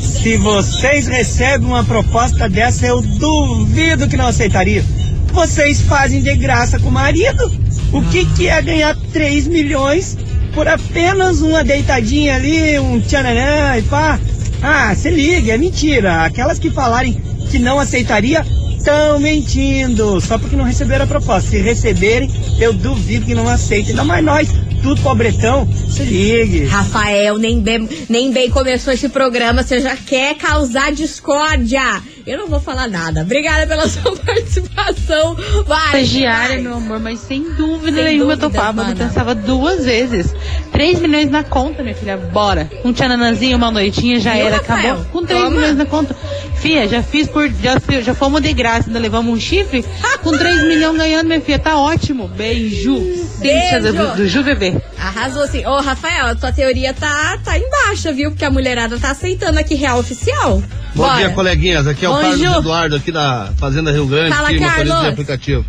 Se 0.00 0.36
vocês 0.38 1.06
recebem 1.06 1.68
uma 1.68 1.84
proposta 1.84 2.48
dessa, 2.48 2.84
eu 2.84 3.00
duvido 3.00 4.08
que 4.08 4.16
não 4.16 4.26
aceitaria. 4.26 4.84
Vocês 5.32 5.82
fazem 5.82 6.20
de 6.20 6.34
graça 6.34 6.80
com 6.80 6.88
o 6.88 6.92
marido. 6.92 7.48
O 7.92 8.02
que, 8.02 8.24
que 8.24 8.48
é 8.48 8.60
ganhar 8.60 8.96
3 9.12 9.46
milhões 9.46 10.18
por 10.52 10.66
apenas 10.66 11.40
uma 11.42 11.62
deitadinha 11.62 12.34
ali, 12.34 12.76
um 12.80 13.00
tchananã 13.00 13.78
e 13.78 13.82
pá? 13.82 14.18
Ah, 14.62 14.94
se 14.94 15.10
liga, 15.10 15.52
é 15.52 15.58
mentira. 15.58 16.24
Aquelas 16.24 16.58
que 16.58 16.70
falarem 16.70 17.20
que 17.50 17.58
não 17.58 17.78
aceitaria 17.78 18.44
estão 18.76 19.20
mentindo. 19.20 20.20
Só 20.20 20.38
porque 20.38 20.56
não 20.56 20.64
receberam 20.64 21.04
a 21.04 21.08
proposta. 21.08 21.50
Se 21.50 21.58
receberem, 21.58 22.30
eu 22.58 22.72
duvido 22.72 23.26
que 23.26 23.34
não 23.34 23.48
aceitem. 23.48 23.90
Ainda 23.90 24.04
mais 24.04 24.24
nós, 24.24 24.48
tudo 24.82 25.00
pobretão, 25.02 25.68
se 25.90 26.02
ligue. 26.02 26.64
Rafael, 26.66 27.36
nem 27.38 27.60
bem, 27.60 27.88
nem 28.08 28.30
bem 28.32 28.50
começou 28.50 28.92
esse 28.92 29.08
programa, 29.08 29.62
você 29.62 29.80
já 29.80 29.96
quer 29.96 30.34
causar 30.36 30.92
discórdia. 30.92 32.02
Eu 32.26 32.36
não 32.38 32.46
vou 32.48 32.60
falar 32.60 32.86
nada. 32.88 33.22
Obrigada 33.22 33.66
pela 33.66 33.88
sua 33.88 34.14
participação. 34.16 35.34
Vai. 35.66 36.02
Estagiária, 36.02 36.58
meu 36.60 36.74
amor, 36.74 37.00
mas 37.00 37.20
sem 37.20 37.42
dúvida 37.54 37.96
Sem 37.96 38.04
nenhuma 38.04 38.36
dúvida, 38.36 38.46
eu 38.46 38.50
topava. 38.50 38.72
mana. 38.82 38.90
Eu 38.92 38.96
pensava 38.96 39.34
duas 39.34 39.84
vezes. 39.84 40.34
3 40.72 41.00
milhões 41.00 41.30
na 41.30 41.42
conta, 41.42 41.82
minha 41.82 41.94
filha, 41.94 42.16
bora. 42.18 42.70
Um 42.84 42.92
tchananãzinho, 42.92 43.56
uma 43.56 43.70
noitinha, 43.70 44.20
já 44.20 44.36
era, 44.36 44.56
Rafael? 44.58 44.94
acabou. 44.96 45.04
Com 45.10 45.24
3 45.26 45.42
Toma. 45.42 45.56
milhões 45.56 45.76
na 45.76 45.86
conta. 45.86 46.14
Fia, 46.56 46.86
já 46.86 47.02
fiz 47.02 47.26
por. 47.28 47.48
Já, 47.62 47.80
já 48.02 48.14
fomos 48.14 48.42
de 48.42 48.52
graça, 48.52 48.88
ainda 48.88 48.98
levamos 48.98 49.32
um 49.32 49.40
chifre. 49.40 49.82
Com 50.22 50.30
3 50.32 50.64
milhões 50.64 50.96
ganhando, 50.98 51.28
minha 51.28 51.40
filha, 51.40 51.58
tá 51.58 51.78
ótimo. 51.78 52.28
Beijo. 52.28 52.98
Cíntia 53.40 53.80
do, 53.80 53.92
Beijo. 53.92 54.16
do 54.16 54.28
Ju 54.28 54.42
Bebê. 54.42 54.67
Arrasou 54.98 55.46
sim. 55.46 55.64
Ô, 55.66 55.80
Rafael, 55.80 56.26
a 56.26 56.34
tua 56.34 56.52
teoria 56.52 56.92
tá, 56.94 57.38
tá 57.44 57.58
em 57.58 57.68
baixa, 57.70 58.12
viu? 58.12 58.30
Porque 58.30 58.44
a 58.44 58.50
mulherada 58.50 58.98
tá 58.98 59.10
aceitando 59.10 59.58
aqui 59.58 59.74
real 59.74 59.98
oficial. 59.98 60.62
Bom 60.94 61.04
Bora. 61.04 61.16
dia, 61.18 61.30
coleguinhas. 61.30 61.86
Aqui 61.86 62.04
é 62.04 62.08
o 62.08 62.14
Carlos 62.18 62.38
Ju. 62.38 62.58
Eduardo, 62.58 62.96
aqui 62.96 63.12
da 63.12 63.52
Fazenda 63.58 63.90
Rio 63.92 64.06
Grande, 64.06 64.34
Fala, 64.34 64.48
aqui, 64.48 64.58
motorista 64.60 64.84
Carlos. 64.86 65.02
de 65.04 65.08
aplicativo. 65.12 65.64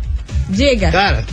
Diga. 0.48 0.90
Cara, 0.90 1.24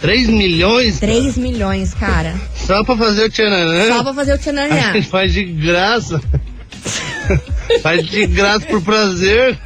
3 0.00 0.28
milhões 0.28 0.98
3 1.00 1.36
milhões, 1.38 1.94
cara. 1.94 2.34
só 2.54 2.84
pra 2.84 2.96
fazer 2.96 3.24
o 3.24 3.30
tchananã. 3.30 3.88
Só 3.88 4.02
pra 4.04 4.14
fazer 4.14 4.32
o 4.32 4.34
A 4.34 4.38
tchananã. 4.38 4.92
gente 4.92 5.08
faz 5.08 5.32
de 5.32 5.44
graça. 5.44 6.20
faz 7.82 8.06
de 8.06 8.26
graça 8.26 8.66
por 8.66 8.80
prazer. 8.82 9.58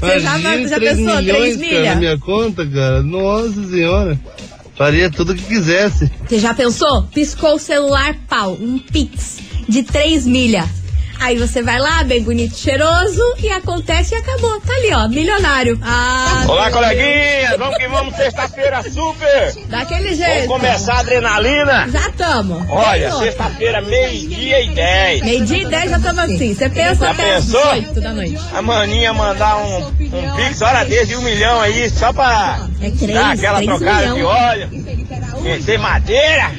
Você 0.00 0.20
já- 0.20 0.38
Imagina 0.38 0.68
já 0.68 0.76
3 0.76 0.96
pensou, 0.96 1.16
milhões, 1.16 1.56
três 1.56 1.56
cara, 1.56 1.66
milha? 1.80 1.94
na 1.94 2.00
minha 2.00 2.18
conta, 2.18 2.66
cara. 2.66 3.02
Nossa 3.02 3.64
senhora. 3.70 4.18
Faria 4.82 5.08
tudo 5.08 5.30
o 5.30 5.34
que 5.36 5.44
quisesse. 5.44 6.10
Você 6.26 6.40
já 6.40 6.52
pensou? 6.52 7.04
Piscou 7.04 7.54
o 7.54 7.58
celular, 7.58 8.16
pau, 8.28 8.54
um 8.54 8.80
pix 8.80 9.38
de 9.68 9.84
3 9.84 10.26
milha. 10.26 10.68
Aí 11.22 11.38
você 11.38 11.62
vai 11.62 11.78
lá, 11.78 12.02
bem 12.02 12.20
bonito, 12.20 12.56
cheiroso, 12.58 13.22
e 13.38 13.48
acontece 13.48 14.12
e 14.12 14.18
acabou. 14.18 14.60
Tá 14.60 14.72
ali, 14.74 14.92
ó, 14.92 15.06
milionário. 15.06 15.78
Ah, 15.80 16.42
Olá, 16.48 16.68
coleguinhas! 16.68 17.56
Vamos 17.58 17.76
que 17.76 17.86
vamos, 17.86 18.16
sexta-feira 18.16 18.82
super! 18.82 19.54
daquele 19.68 20.14
jeito. 20.16 20.48
Vamos 20.48 20.62
começar 20.62 20.94
a 20.94 20.98
adrenalina! 20.98 21.88
Já 21.92 22.10
tamo. 22.10 22.66
Olha, 22.68 23.12
sexta-feira, 23.12 23.80
meio-dia 23.82 24.62
e 24.64 24.70
dez. 24.74 25.22
Meio-dia 25.22 25.58
e 25.62 25.66
10 25.66 25.90
já 25.92 26.00
tamo 26.00 26.20
assim. 26.22 26.54
Você 26.54 26.68
pensa 26.68 27.04
Já 27.04 27.10
até 27.12 27.34
as 27.36 27.44
pensou? 27.44 27.70
8 27.72 28.00
da 28.00 28.12
noite. 28.12 28.38
A 28.52 28.60
maninha 28.62 29.12
mandar 29.12 29.58
um, 29.58 29.78
um 29.86 30.36
pix 30.36 30.60
hora 30.60 30.84
desse 30.84 31.06
de 31.06 31.16
um 31.16 31.22
milhão 31.22 31.60
aí, 31.60 31.88
só 31.90 32.12
pra 32.12 32.66
É 32.80 32.90
três, 32.90 33.12
dar 33.14 33.32
aquela 33.32 33.58
três 33.58 33.70
trocada 33.78 34.00
milhão. 34.00 34.16
de 34.16 34.22
óleo, 34.24 34.68
meter 35.40 35.78
madeira? 35.78 36.50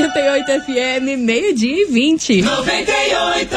98 0.00 0.64
FM, 0.64 1.18
meio-dia 1.18 1.82
e 1.82 1.86
20. 1.86 2.40
98. 2.42 3.56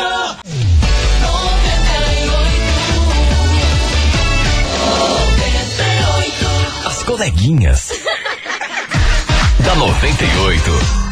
As 6.86 7.04
coleguinhas. 7.04 7.90
da 9.64 9.76
98. 9.76 11.03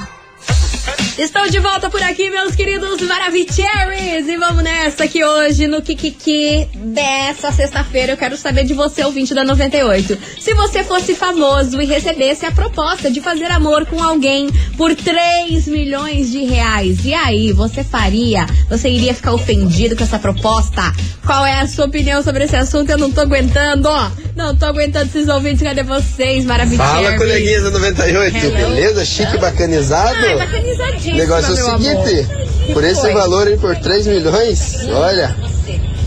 Estou 1.22 1.48
de 1.48 1.60
volta 1.60 1.88
por 1.88 2.02
aqui, 2.02 2.32
meus 2.32 2.56
queridos 2.56 3.00
Maravicheries! 3.00 4.28
E 4.28 4.38
vamos 4.38 4.64
nessa 4.64 5.08
que 5.08 5.24
hoje, 5.24 5.68
no 5.68 5.80
Kikiki 5.80 6.68
dessa 6.74 7.52
sexta-feira, 7.52 8.14
eu 8.14 8.18
quero 8.18 8.36
saber 8.36 8.64
de 8.64 8.74
você, 8.74 9.04
ouvinte 9.06 9.32
da 9.36 9.44
98. 9.44 10.18
Se 10.40 10.56
você 10.56 10.84
fosse 10.84 11.14
famoso 11.14 11.80
e 11.80 11.86
recebesse 11.86 12.48
a 12.48 12.52
proposta 12.52 13.12
de 13.12 13.22
fazer 13.22 13.52
amor 13.52 13.86
com 13.86 14.02
alguém 14.02 14.50
por 14.76 14.96
3 14.96 15.68
milhões 15.68 16.32
de 16.32 16.44
reais, 16.44 17.06
e 17.06 17.14
aí, 17.14 17.54
você 17.54 17.84
faria? 17.84 18.48
Você 18.68 18.90
iria 18.90 19.14
ficar 19.14 19.34
ofendido 19.34 19.96
com 19.96 20.04
essa 20.04 20.18
proposta? 20.18 20.82
Qual 21.24 21.46
é 21.46 21.60
a 21.60 21.68
sua 21.68 21.86
opinião 21.86 22.24
sobre 22.24 22.46
esse 22.46 22.56
assunto? 22.56 22.90
Eu 22.90 22.98
não 22.98 23.12
tô 23.12 23.22
aguentando, 23.22 23.88
ó. 23.88 24.10
Não 24.36 24.56
tô 24.56 24.66
aguentando 24.66 25.06
esses 25.06 25.28
ouvintes. 25.28 25.62
Cadê 25.62 25.84
vocês, 25.84 26.46
Maravicheries? 26.46 26.92
Fala, 26.92 27.18
coleguinhas 27.18 27.64
da 27.64 27.70
98, 27.70 28.38
Hello. 28.38 28.56
beleza? 28.58 29.06
Chique 29.06 29.38
bacanizado? 29.38 30.16
Ai, 30.16 30.38
bacanizadíssima, 30.38 31.11
O 31.12 31.16
negócio 31.16 31.50
é 31.58 31.64
o 31.64 31.80
seguinte, 31.80 32.28
por 32.74 32.84
esse 32.84 33.02
foi? 33.02 33.14
valor 33.14 33.48
aí, 33.48 33.58
por 33.58 33.76
3 33.76 34.08
milhões, 34.08 34.76
olha, 34.90 35.36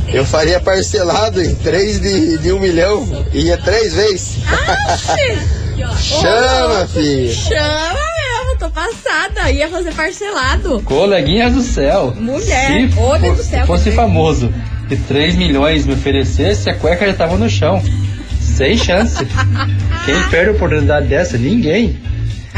eu 0.08 0.24
faria 0.24 0.58
parcelado 0.60 1.42
em 1.42 1.54
3 1.54 2.00
de, 2.00 2.38
de 2.38 2.52
1 2.52 2.58
milhão, 2.58 3.26
ia 3.32 3.56
três 3.58 3.94
vezes. 3.94 4.36
Chama, 5.98 6.86
filho. 6.88 7.32
Chama 7.32 7.94
mesmo, 7.94 8.58
tô 8.58 8.70
passada. 8.70 9.50
Ia 9.50 9.68
fazer 9.68 9.92
parcelado. 9.94 10.80
Coleguinhas 10.82 11.52
do 11.54 11.62
céu. 11.62 12.14
Mulher, 12.16 12.90
Se 12.90 12.98
olho 12.98 13.34
do 13.36 13.42
céu, 13.42 13.66
fosse 13.66 13.84
quer 13.84 13.90
dizer. 13.90 14.02
famoso 14.02 14.52
e 14.90 14.96
3 14.96 15.34
milhões 15.36 15.86
me 15.86 15.94
oferecesse, 15.94 16.68
a 16.70 16.74
cueca 16.74 17.06
já 17.06 17.14
tava 17.14 17.36
no 17.36 17.48
chão. 17.48 17.82
Sem 18.40 18.76
chance. 18.78 19.16
Quem 20.04 20.22
perde 20.30 20.50
a 20.50 20.52
oportunidade 20.52 21.08
dessa? 21.08 21.36
Ninguém. 21.36 21.98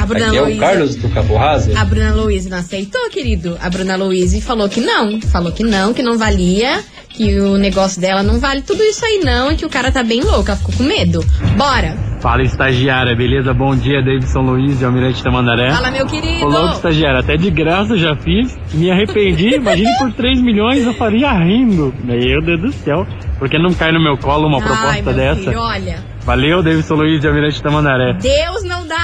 A 0.07 0.09
Bruna 0.09 0.27
Aqui 0.29 0.37
é 0.37 0.43
o. 0.43 0.59
Carlos 0.59 0.95
do 0.95 1.09
Cabo 1.09 1.37
Raso. 1.37 1.77
A 1.77 1.85
Bruna 1.85 2.15
Luiz 2.15 2.47
não 2.47 2.59
aceitou, 2.59 3.11
querido. 3.11 3.59
A 3.61 3.69
Bruna 3.69 3.97
Luiz 3.97 4.39
falou 4.45 4.69
que 4.69 4.81
não. 4.81 5.21
Falou 5.21 5.51
que 5.51 5.65
não, 5.65 5.93
que 5.93 6.01
não 6.01 6.17
valia, 6.17 6.79
que 7.09 7.41
o 7.41 7.59
negócio 7.59 8.01
dela 8.01 8.23
não 8.23 8.39
vale 8.39 8.63
tudo 8.63 8.85
isso 8.85 9.05
aí 9.05 9.21
não, 9.25 9.51
e 9.51 9.57
que 9.57 9.67
o 9.67 9.69
cara 9.69 9.91
tá 9.91 10.05
bem 10.05 10.23
louco. 10.23 10.49
Ela 10.49 10.57
ficou 10.57 10.77
com 10.77 10.85
medo. 10.85 11.25
Bora! 11.57 11.97
Fala 12.21 12.43
estagiária, 12.43 13.15
beleza? 13.17 13.53
Bom 13.53 13.75
dia, 13.77 14.01
Davidson 14.01 14.41
Luiz 14.41 14.79
de 14.79 14.85
Almirante 14.85 15.23
Tamandaré. 15.23 15.71
Fala, 15.73 15.91
meu 15.91 16.07
querido! 16.07 16.47
Ô 16.47 16.49
louco 16.49 16.75
estagiária, 16.75 17.19
até 17.21 17.37
de 17.37 17.51
graça 17.51 17.97
já 17.97 18.15
fiz, 18.17 18.57
me 18.73 18.91
arrependi, 18.91 19.55
imagine 19.57 19.91
por 19.99 20.13
3 20.13 20.41
milhões 20.41 20.85
eu 20.85 20.95
faria 20.95 21.33
rindo. 21.33 21.93
Meu 22.05 22.41
Deus 22.43 22.61
do 22.61 22.73
céu, 22.73 23.07
porque 23.39 23.59
não 23.59 23.75
cai 23.75 23.93
no 23.93 24.01
meu 24.03 24.17
colo 24.17 24.47
uma 24.47 24.59
Ai, 24.59 24.65
proposta 24.65 25.03
meu 25.03 25.15
dessa? 25.15 25.51
filho, 25.51 25.61
olha. 25.61 26.17
Valeu, 26.25 26.61
Davidson 26.61 26.95
Luiz 26.95 27.21
de 27.21 27.29
Almirante 27.29 27.63
Tamandaré. 27.63 28.15
Deus 28.15 28.65
não 28.65 28.85
dá 28.87 28.97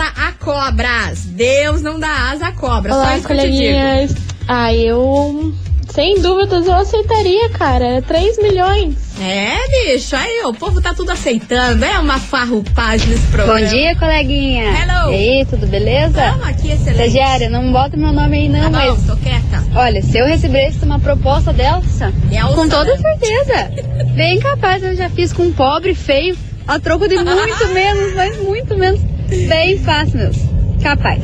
asa 0.00 0.12
a 0.16 0.32
cobras. 0.32 1.24
Deus 1.26 1.82
não 1.82 2.00
dá 2.00 2.30
asa 2.30 2.46
a 2.48 2.52
cobras. 2.52 2.94
Só 2.94 3.00
Olá, 3.00 3.16
isso 3.18 3.26
que 3.26 3.32
eu 3.32 3.38
te 3.38 3.50
digo. 3.50 3.58
coleguinhas. 3.58 4.14
Ah, 4.48 4.74
eu. 4.74 5.54
Sem 5.90 6.20
dúvidas 6.20 6.66
eu 6.66 6.74
aceitaria, 6.74 7.48
cara. 7.50 7.84
É 7.84 8.00
3 8.00 8.38
milhões. 8.38 8.94
É, 9.20 9.56
bicho, 9.92 10.14
aí 10.16 10.42
o 10.44 10.54
povo 10.54 10.80
tá 10.80 10.94
tudo 10.94 11.10
aceitando. 11.10 11.84
É 11.84 11.98
uma 11.98 12.18
farrupagem 12.18 13.08
nesse 13.08 13.26
programa. 13.26 13.60
Bom 13.60 13.66
dia, 13.66 13.96
coleguinha. 13.96 14.64
Hello. 14.66 15.12
E 15.12 15.14
aí, 15.16 15.46
tudo 15.46 15.66
beleza? 15.66 16.14
Tamo 16.14 16.44
aqui, 16.44 16.70
excelente. 16.70 16.90
Estagiária, 16.90 17.50
não 17.50 17.72
bota 17.72 17.96
meu 17.96 18.12
nome 18.12 18.38
aí 18.38 18.48
não, 18.48 18.70
Tá 18.70 18.78
bom, 18.86 18.94
mas... 18.94 19.06
tô 19.06 19.16
quieta. 19.16 19.64
Olha, 19.74 20.00
se 20.00 20.16
eu 20.16 20.26
recebesse 20.26 20.84
uma 20.84 21.00
proposta 21.00 21.52
dessa, 21.52 22.12
Elsa, 22.30 22.54
com 22.54 22.68
toda 22.68 22.96
né? 22.96 22.98
certeza. 23.18 23.70
Bem 24.14 24.38
capaz, 24.38 24.82
eu 24.82 24.94
já 24.94 25.10
fiz 25.10 25.32
com 25.32 25.42
um 25.42 25.52
pobre 25.52 25.94
feio, 25.94 26.36
a 26.68 26.78
troco 26.78 27.08
de 27.08 27.16
muito 27.22 27.68
menos, 27.74 28.14
mas 28.14 28.40
muito 28.40 28.78
menos. 28.78 29.09
Bem 29.48 29.78
fácil 29.78 30.18
mesmo. 30.18 30.78
Capaz. 30.82 31.22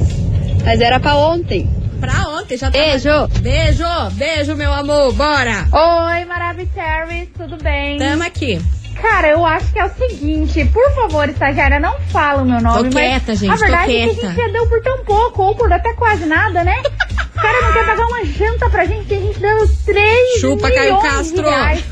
Mas 0.65 0.81
era 0.81 0.99
pra 1.01 1.15
ontem. 1.17 1.69
Pra 2.01 2.29
ontem, 2.29 2.57
já 2.57 2.71
tá. 2.71 2.79
Beijo. 2.79 3.29
Beijo, 3.41 3.85
beijo, 4.13 4.55
meu 4.55 4.73
amor, 4.73 5.13
bora. 5.13 5.67
Oi, 5.73 6.25
Maravicherry, 6.25 7.27
tudo 7.37 7.57
bem? 7.63 7.99
Tamo 7.99 8.23
aqui. 8.23 8.61
Cara, 9.01 9.29
eu 9.29 9.45
acho 9.45 9.73
que 9.73 9.79
é 9.79 9.85
o 9.85 9.91
seguinte, 9.91 10.65
por 10.73 10.91
favor, 10.95 11.29
estagiária, 11.29 11.79
não 11.79 11.99
fala 12.11 12.43
o 12.43 12.47
meu 12.47 12.61
nome, 12.63 12.89
Tô 12.89 12.95
mas 12.95 13.09
quieta, 13.09 13.35
gente, 13.37 13.51
a 13.51 13.55
tô 13.55 13.61
verdade 13.61 13.95
é 13.97 14.05
que 14.05 14.11
a 14.11 14.15
gente 14.15 14.37
já 14.37 14.49
deu 14.49 14.67
por 14.69 14.81
tão 14.81 15.05
pouco, 15.05 15.43
ou 15.43 15.55
por 15.55 15.71
até 15.71 15.93
quase 15.93 16.25
nada, 16.25 16.65
né? 16.65 16.75
Os 17.37 17.43
caras 17.43 17.63
não 17.63 17.73
querem 17.73 17.87
pagar 17.87 18.07
uma 18.07 18.25
janta 18.25 18.71
pra 18.71 18.85
gente, 18.87 19.05
que 19.05 19.15
a 19.15 19.21
gente 19.21 19.39
deu 19.39 19.69
3 19.85 20.41
Chupa, 20.41 20.71
Caio 20.71 20.95
milhões 20.97 21.03
Castro. 21.03 21.43
de 21.43 21.49
reais. 21.49 21.85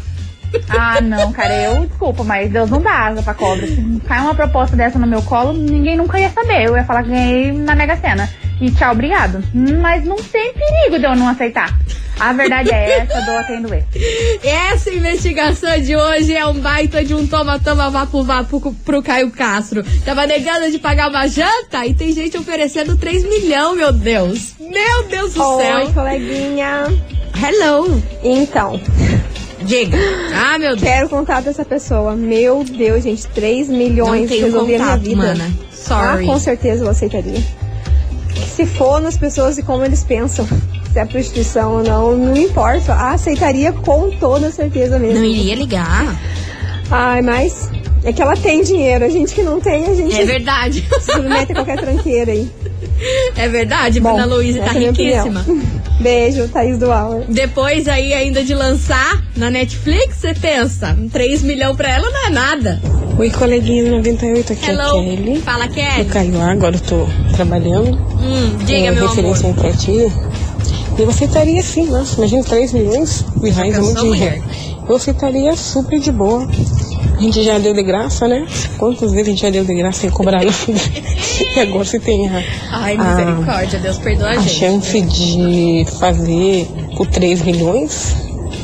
Ah, 0.68 1.00
não, 1.00 1.32
cara, 1.32 1.54
eu, 1.54 1.86
desculpa, 1.86 2.22
mas 2.24 2.50
Deus 2.50 2.70
não 2.70 2.80
dá 2.80 3.06
asa 3.08 3.22
pra 3.22 3.34
cobra. 3.34 3.66
Se 3.66 4.00
cair 4.06 4.22
uma 4.22 4.34
proposta 4.34 4.76
dessa 4.76 4.98
no 4.98 5.06
meu 5.06 5.22
colo, 5.22 5.52
ninguém 5.52 5.96
nunca 5.96 6.18
ia 6.18 6.30
saber. 6.30 6.64
Eu 6.66 6.76
ia 6.76 6.84
falar 6.84 7.02
que 7.02 7.10
ganhei 7.10 7.52
na 7.52 7.74
Mega 7.74 7.96
Sena. 7.96 8.28
E 8.60 8.70
tchau, 8.70 8.92
obrigado. 8.92 9.42
Mas 9.80 10.04
não 10.04 10.16
tem 10.16 10.52
perigo 10.54 10.98
de 10.98 11.04
eu 11.04 11.16
não 11.16 11.28
aceitar. 11.28 11.76
A 12.20 12.32
verdade 12.32 12.70
é 12.72 13.00
essa, 13.00 13.20
dou 13.22 13.36
atendo 13.36 13.74
esse. 13.74 14.38
Essa 14.46 14.90
investigação 14.90 15.80
de 15.80 15.96
hoje 15.96 16.32
é 16.36 16.46
um 16.46 16.54
baita 16.54 17.04
de 17.04 17.12
um 17.12 17.26
toma-toma 17.26 17.90
vapo-vapo 17.90 18.60
pro- 18.60 18.72
pro 18.72 19.02
Caio 19.02 19.32
Castro. 19.32 19.82
Tava 20.04 20.24
negando 20.24 20.70
de 20.70 20.78
pagar 20.78 21.10
uma 21.10 21.26
janta 21.26 21.84
e 21.84 21.92
tem 21.92 22.12
gente 22.12 22.38
oferecendo 22.38 22.96
3 22.96 23.24
milhões, 23.24 23.76
meu 23.76 23.92
Deus. 23.92 24.54
Meu 24.60 25.08
Deus 25.08 25.34
do 25.34 25.40
céu. 25.58 25.76
Oi, 25.78 25.92
coleguinha. 25.92 26.84
Hello. 27.36 28.00
Então, 28.22 28.80
Diga. 29.62 29.96
Ah, 30.34 30.58
meu 30.58 30.70
Deus. 30.76 30.82
quero 30.82 31.08
contar 31.08 31.40
dessa 31.42 31.64
pessoa. 31.64 32.14
Meu 32.14 32.64
Deus, 32.64 33.02
gente, 33.04 33.26
3 33.28 33.68
milhões 33.68 34.28
resolver 34.30 34.66
minha 34.66 34.78
contato, 34.78 35.00
vida. 35.00 35.16
mana. 35.16 35.50
Sorry. 35.72 36.24
Ah, 36.24 36.26
com 36.26 36.38
certeza 36.38 36.84
eu 36.84 36.88
aceitaria. 36.90 37.40
Se 38.54 38.66
for 38.66 39.00
nas 39.00 39.16
pessoas 39.16 39.58
e 39.58 39.62
como 39.62 39.84
eles 39.84 40.02
pensam, 40.04 40.46
se 40.92 40.98
é 40.98 41.04
prostituição 41.04 41.72
ou 41.76 41.82
não, 41.82 42.16
não 42.16 42.36
importa. 42.36 42.92
Ah, 42.92 43.12
aceitaria 43.12 43.72
com 43.72 44.10
toda 44.10 44.50
certeza 44.50 44.98
mesmo. 44.98 45.18
Não 45.20 45.24
iria 45.24 45.54
ligar. 45.54 46.16
Ai, 46.90 47.22
mas 47.22 47.70
é 48.04 48.12
que 48.12 48.20
ela 48.20 48.36
tem 48.36 48.62
dinheiro. 48.62 49.04
A 49.04 49.08
gente 49.08 49.34
que 49.34 49.42
não 49.42 49.60
tem, 49.60 49.86
a 49.86 49.94
gente 49.94 50.14
É 50.20 50.24
verdade. 50.24 50.86
submete 51.00 51.52
a 51.52 51.54
qualquer 51.54 51.78
tranqueira 51.78 52.32
aí. 52.32 52.48
É 53.36 53.48
verdade, 53.48 53.98
Bom, 54.00 54.10
Bruna 54.10 54.26
Luiz 54.26 54.56
tá 54.56 54.66
é 54.74 54.78
riquíssima. 54.78 55.44
Beijo, 56.00 56.48
Thaís 56.48 56.78
do 56.78 56.90
Auer. 56.92 57.24
Depois 57.28 57.86
aí 57.88 58.12
ainda 58.12 58.42
de 58.44 58.54
lançar 58.54 59.22
na 59.36 59.48
Netflix, 59.50 60.16
você 60.18 60.34
pensa, 60.34 60.96
3 61.12 61.42
milhões 61.42 61.76
pra 61.76 61.90
ela 61.90 62.10
não 62.10 62.26
é 62.26 62.30
nada. 62.30 62.80
Oi, 63.16 63.30
coleguinha 63.30 63.90
98, 63.92 64.52
aqui 64.52 64.70
Hello. 64.70 64.82
é 64.82 64.86
a 64.86 65.16
Kelly. 65.16 65.40
Fala, 65.40 65.68
Kelly. 65.68 66.04
Do 66.04 66.12
Caiuá, 66.12 66.50
agora 66.50 66.76
eu 66.76 66.80
tô 66.80 67.06
trabalhando. 67.34 67.96
Hum, 67.96 68.56
diga, 68.64 68.88
é, 68.88 68.90
meu 68.90 69.06
referência 69.08 69.48
amor. 69.48 69.64
aí 69.64 69.70
pra 69.70 69.78
ti. 69.78 70.12
Eu 70.98 71.08
aceitaria 71.08 71.62
sim, 71.62 71.86
né? 71.86 72.04
Imagina 72.16 72.44
3 72.44 72.72
milhões 72.72 73.24
de 73.36 73.50
reais 73.50 73.74
é 73.76 73.80
muito 73.80 74.00
dinheiro. 74.00 74.42
Eu 74.88 74.96
aceitaria 74.96 75.56
super 75.56 75.98
de 75.98 76.12
boa. 76.12 76.46
A 77.16 77.20
gente 77.20 77.42
já 77.42 77.58
deu 77.58 77.72
de 77.72 77.82
graça, 77.82 78.26
né? 78.28 78.46
Quantas 78.76 79.12
vezes 79.12 79.28
a 79.28 79.30
gente 79.30 79.42
já 79.42 79.50
deu 79.50 79.64
de 79.64 79.74
graça 79.74 80.00
sem 80.02 80.10
cobrar 80.10 80.44
nada? 80.44 80.50
e 81.56 81.60
agora 81.60 81.84
você 81.84 81.98
tem 82.00 82.28
a, 82.28 82.42
Ai, 82.72 82.96
a- 82.98 83.04
misericórdia, 83.04 83.78
Deus 83.78 83.98
perdoa 83.98 84.28
a 84.28 84.30
a 84.32 84.36
gente. 84.38 84.50
chance 84.54 85.00
de 85.00 85.84
fazer 85.98 86.66
por 86.96 87.06
3 87.06 87.42
milhões 87.42 88.14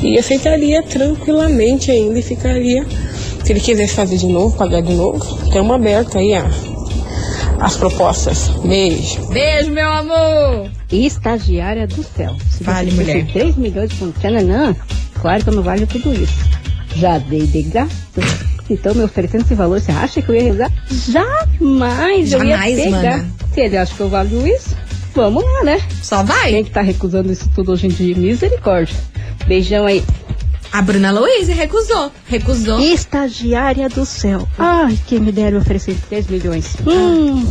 e 0.03 0.17
aceitaria 0.17 0.83
tranquilamente 0.83 1.89
ainda 1.91 2.19
e 2.19 2.21
ficaria. 2.21 2.85
Se 3.43 3.53
ele 3.53 3.59
quisesse 3.59 3.95
fazer 3.95 4.17
de 4.17 4.27
novo, 4.27 4.55
pagar 4.55 4.81
de 4.81 4.93
novo, 4.93 5.17
estamos 5.43 5.71
abertos 5.75 6.15
aí 6.15 6.33
a, 6.35 6.45
as 7.59 7.77
propostas. 7.77 8.49
Beijo. 8.63 9.25
Beijo, 9.29 9.71
meu 9.71 9.89
amor. 9.89 10.69
Estagiária 10.91 11.87
do 11.87 12.03
céu. 12.03 12.35
Se 12.51 12.63
Vale, 12.63 12.91
você 12.91 12.97
mulher. 12.97 13.21
fosse 13.25 13.33
3 13.33 13.55
milhões 13.55 13.93
com 13.93 14.11
tchananã, 14.11 14.75
claro 15.21 15.43
que 15.43 15.49
eu 15.49 15.53
não 15.53 15.63
valho 15.63 15.87
tudo 15.87 16.13
isso. 16.13 16.33
Já 16.95 17.17
dei 17.19 17.47
de 17.47 17.61
graça. 17.63 17.91
Então, 18.69 18.93
me 18.95 19.03
oferecendo 19.03 19.41
esse 19.43 19.53
valor, 19.55 19.79
você 19.81 19.91
acha 19.91 20.21
que 20.21 20.29
eu 20.29 20.35
ia 20.35 20.43
rezar? 20.43 20.71
Jamais, 20.89 22.31
eu 22.31 22.43
ia 22.43 22.51
Jamais, 22.57 22.75
pegar. 22.75 22.91
mana. 23.17 23.25
Se 23.53 23.59
ele 23.61 23.77
acha 23.77 23.93
que 23.93 23.99
eu 23.99 24.09
valho 24.09 24.47
isso, 24.47 24.75
vamos 25.13 25.43
lá, 25.43 25.63
né? 25.63 25.81
Só 26.01 26.23
vai. 26.23 26.51
Quem 26.51 26.63
que 26.63 26.71
tá 26.71 26.81
recusando 26.81 27.31
isso 27.31 27.49
tudo 27.53 27.71
hoje 27.73 27.87
em 27.87 27.89
dia? 27.89 28.15
Misericórdia. 28.15 28.95
Beijão 29.47 29.85
aí. 29.85 30.03
A 30.71 30.81
Bruna 30.81 31.11
Luiz 31.11 31.49
recusou. 31.49 32.11
Recusou. 32.27 32.79
Estagiária 32.79 33.89
do 33.89 34.05
céu. 34.05 34.47
Ai, 34.57 34.97
quem 35.05 35.19
me 35.19 35.31
dera 35.33 35.51
me 35.51 35.57
oferecer 35.57 35.97
3 36.07 36.27
milhões. 36.27 36.77
Hum. 36.87 37.45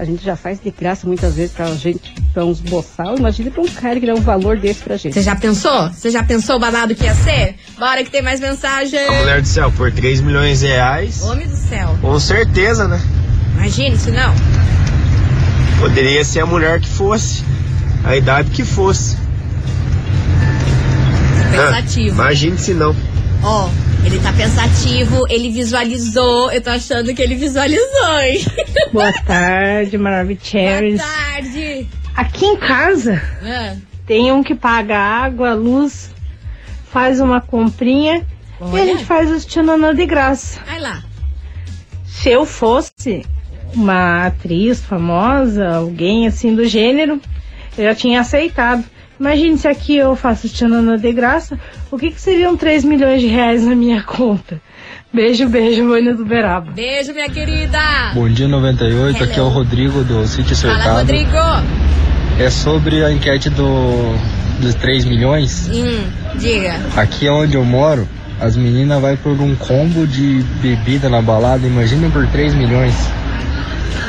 A 0.00 0.04
gente 0.06 0.24
já 0.24 0.34
faz 0.34 0.58
de 0.58 0.70
graça 0.70 1.06
muitas 1.06 1.34
vezes 1.34 1.52
pra 1.52 1.66
gente, 1.74 2.14
pra 2.32 2.42
uns 2.42 2.58
boçal. 2.58 3.18
Imagina 3.18 3.50
pra 3.50 3.60
um 3.60 3.68
cara 3.68 4.00
que 4.00 4.06
dá 4.06 4.14
um 4.14 4.20
valor 4.22 4.56
desse 4.58 4.80
pra 4.80 4.96
gente. 4.96 5.12
Você 5.12 5.20
já 5.20 5.36
pensou? 5.36 5.90
Você 5.90 6.08
já 6.10 6.22
pensou 6.24 6.56
o 6.56 6.58
babado 6.58 6.94
que 6.94 7.04
ia 7.04 7.14
ser? 7.14 7.56
Bora 7.78 8.02
que 8.02 8.10
tem 8.10 8.22
mais 8.22 8.40
mensagem. 8.40 8.98
A 8.98 9.12
mulher 9.12 9.42
do 9.42 9.46
céu, 9.46 9.70
por 9.72 9.92
3 9.92 10.22
milhões 10.22 10.60
de 10.60 10.68
reais, 10.68 11.20
Homem 11.20 11.46
do 11.46 11.54
céu. 11.54 11.98
com 12.00 12.18
certeza, 12.18 12.88
né? 12.88 12.98
Imagine 13.58 13.98
se 13.98 14.10
não. 14.10 14.34
Poderia 15.80 16.24
ser 16.24 16.40
a 16.40 16.46
mulher 16.46 16.80
que 16.80 16.88
fosse, 16.88 17.44
a 18.02 18.16
idade 18.16 18.48
que 18.52 18.64
fosse. 18.64 19.18
Pensativo. 21.50 22.22
Ah, 22.22 22.24
imagine 22.24 22.56
se 22.56 22.72
não. 22.72 22.96
Ó, 23.42 23.68
ele 24.04 24.18
tá 24.20 24.32
pensativo, 24.32 25.24
ele 25.28 25.50
visualizou. 25.50 26.50
Eu 26.50 26.60
tô 26.60 26.70
achando 26.70 27.14
que 27.14 27.22
ele 27.22 27.34
visualizou, 27.34 28.18
hein? 28.20 28.44
Boa 28.92 29.12
tarde, 29.24 29.96
Maravicheries. 29.98 31.00
Boa 31.00 31.08
tarde. 31.12 31.88
Aqui 32.16 32.44
em 32.44 32.56
casa 32.56 33.22
Ah, 33.42 33.76
tem 34.06 34.32
um 34.32 34.42
que 34.42 34.54
paga 34.54 34.98
água, 34.98 35.54
luz, 35.54 36.10
faz 36.90 37.20
uma 37.20 37.40
comprinha 37.40 38.26
e 38.60 38.64
a 38.64 38.66
Olha. 38.66 38.84
gente 38.86 39.04
faz 39.04 39.30
os 39.30 39.44
tchananã 39.44 39.94
de 39.94 40.04
graça. 40.06 40.60
vai 40.66 40.80
lá. 40.80 41.02
Se 42.06 42.28
eu 42.30 42.44
fosse 42.44 43.24
uma 43.74 44.26
atriz 44.26 44.80
famosa, 44.80 45.68
alguém 45.76 46.26
assim 46.26 46.54
do 46.54 46.64
gênero, 46.66 47.20
eu 47.78 47.84
já 47.84 47.94
tinha 47.94 48.20
aceitado. 48.20 48.84
Imagine 49.20 49.58
se 49.58 49.68
aqui 49.68 49.98
eu 49.98 50.16
faço 50.16 50.48
tchananã 50.48 50.96
de 50.96 51.12
graça, 51.12 51.58
o 51.90 51.98
que, 51.98 52.10
que 52.10 52.18
seriam 52.18 52.56
3 52.56 52.84
milhões 52.84 53.20
de 53.20 53.26
reais 53.26 53.62
na 53.66 53.74
minha 53.74 54.02
conta? 54.02 54.58
Beijo, 55.12 55.46
beijo, 55.46 55.84
Mônia 55.84 56.14
do 56.14 56.24
Beraba. 56.24 56.72
Beijo, 56.72 57.12
minha 57.12 57.28
querida. 57.28 57.78
Bom 58.14 58.26
dia 58.30 58.48
98, 58.48 59.22
aqui 59.22 59.38
é 59.38 59.42
o 59.42 59.48
Rodrigo 59.48 60.02
do 60.04 60.26
Sítio 60.26 60.56
Fala, 60.56 60.74
Cercado. 60.74 60.96
Rodrigo. 61.00 61.36
É 62.38 62.48
sobre 62.48 63.04
a 63.04 63.12
enquete 63.12 63.50
do, 63.50 64.14
dos 64.58 64.74
3 64.76 65.04
milhões. 65.04 65.68
Hum, 65.68 66.02
diga. 66.36 66.80
Aqui 66.96 67.28
onde 67.28 67.56
eu 67.56 67.64
moro, 67.64 68.08
as 68.40 68.56
meninas 68.56 69.02
vai 69.02 69.18
por 69.18 69.38
um 69.38 69.54
combo 69.54 70.06
de 70.06 70.42
bebida 70.62 71.10
na 71.10 71.20
balada, 71.20 71.66
imagina 71.66 72.08
por 72.08 72.26
3 72.26 72.54
milhões. 72.54 72.94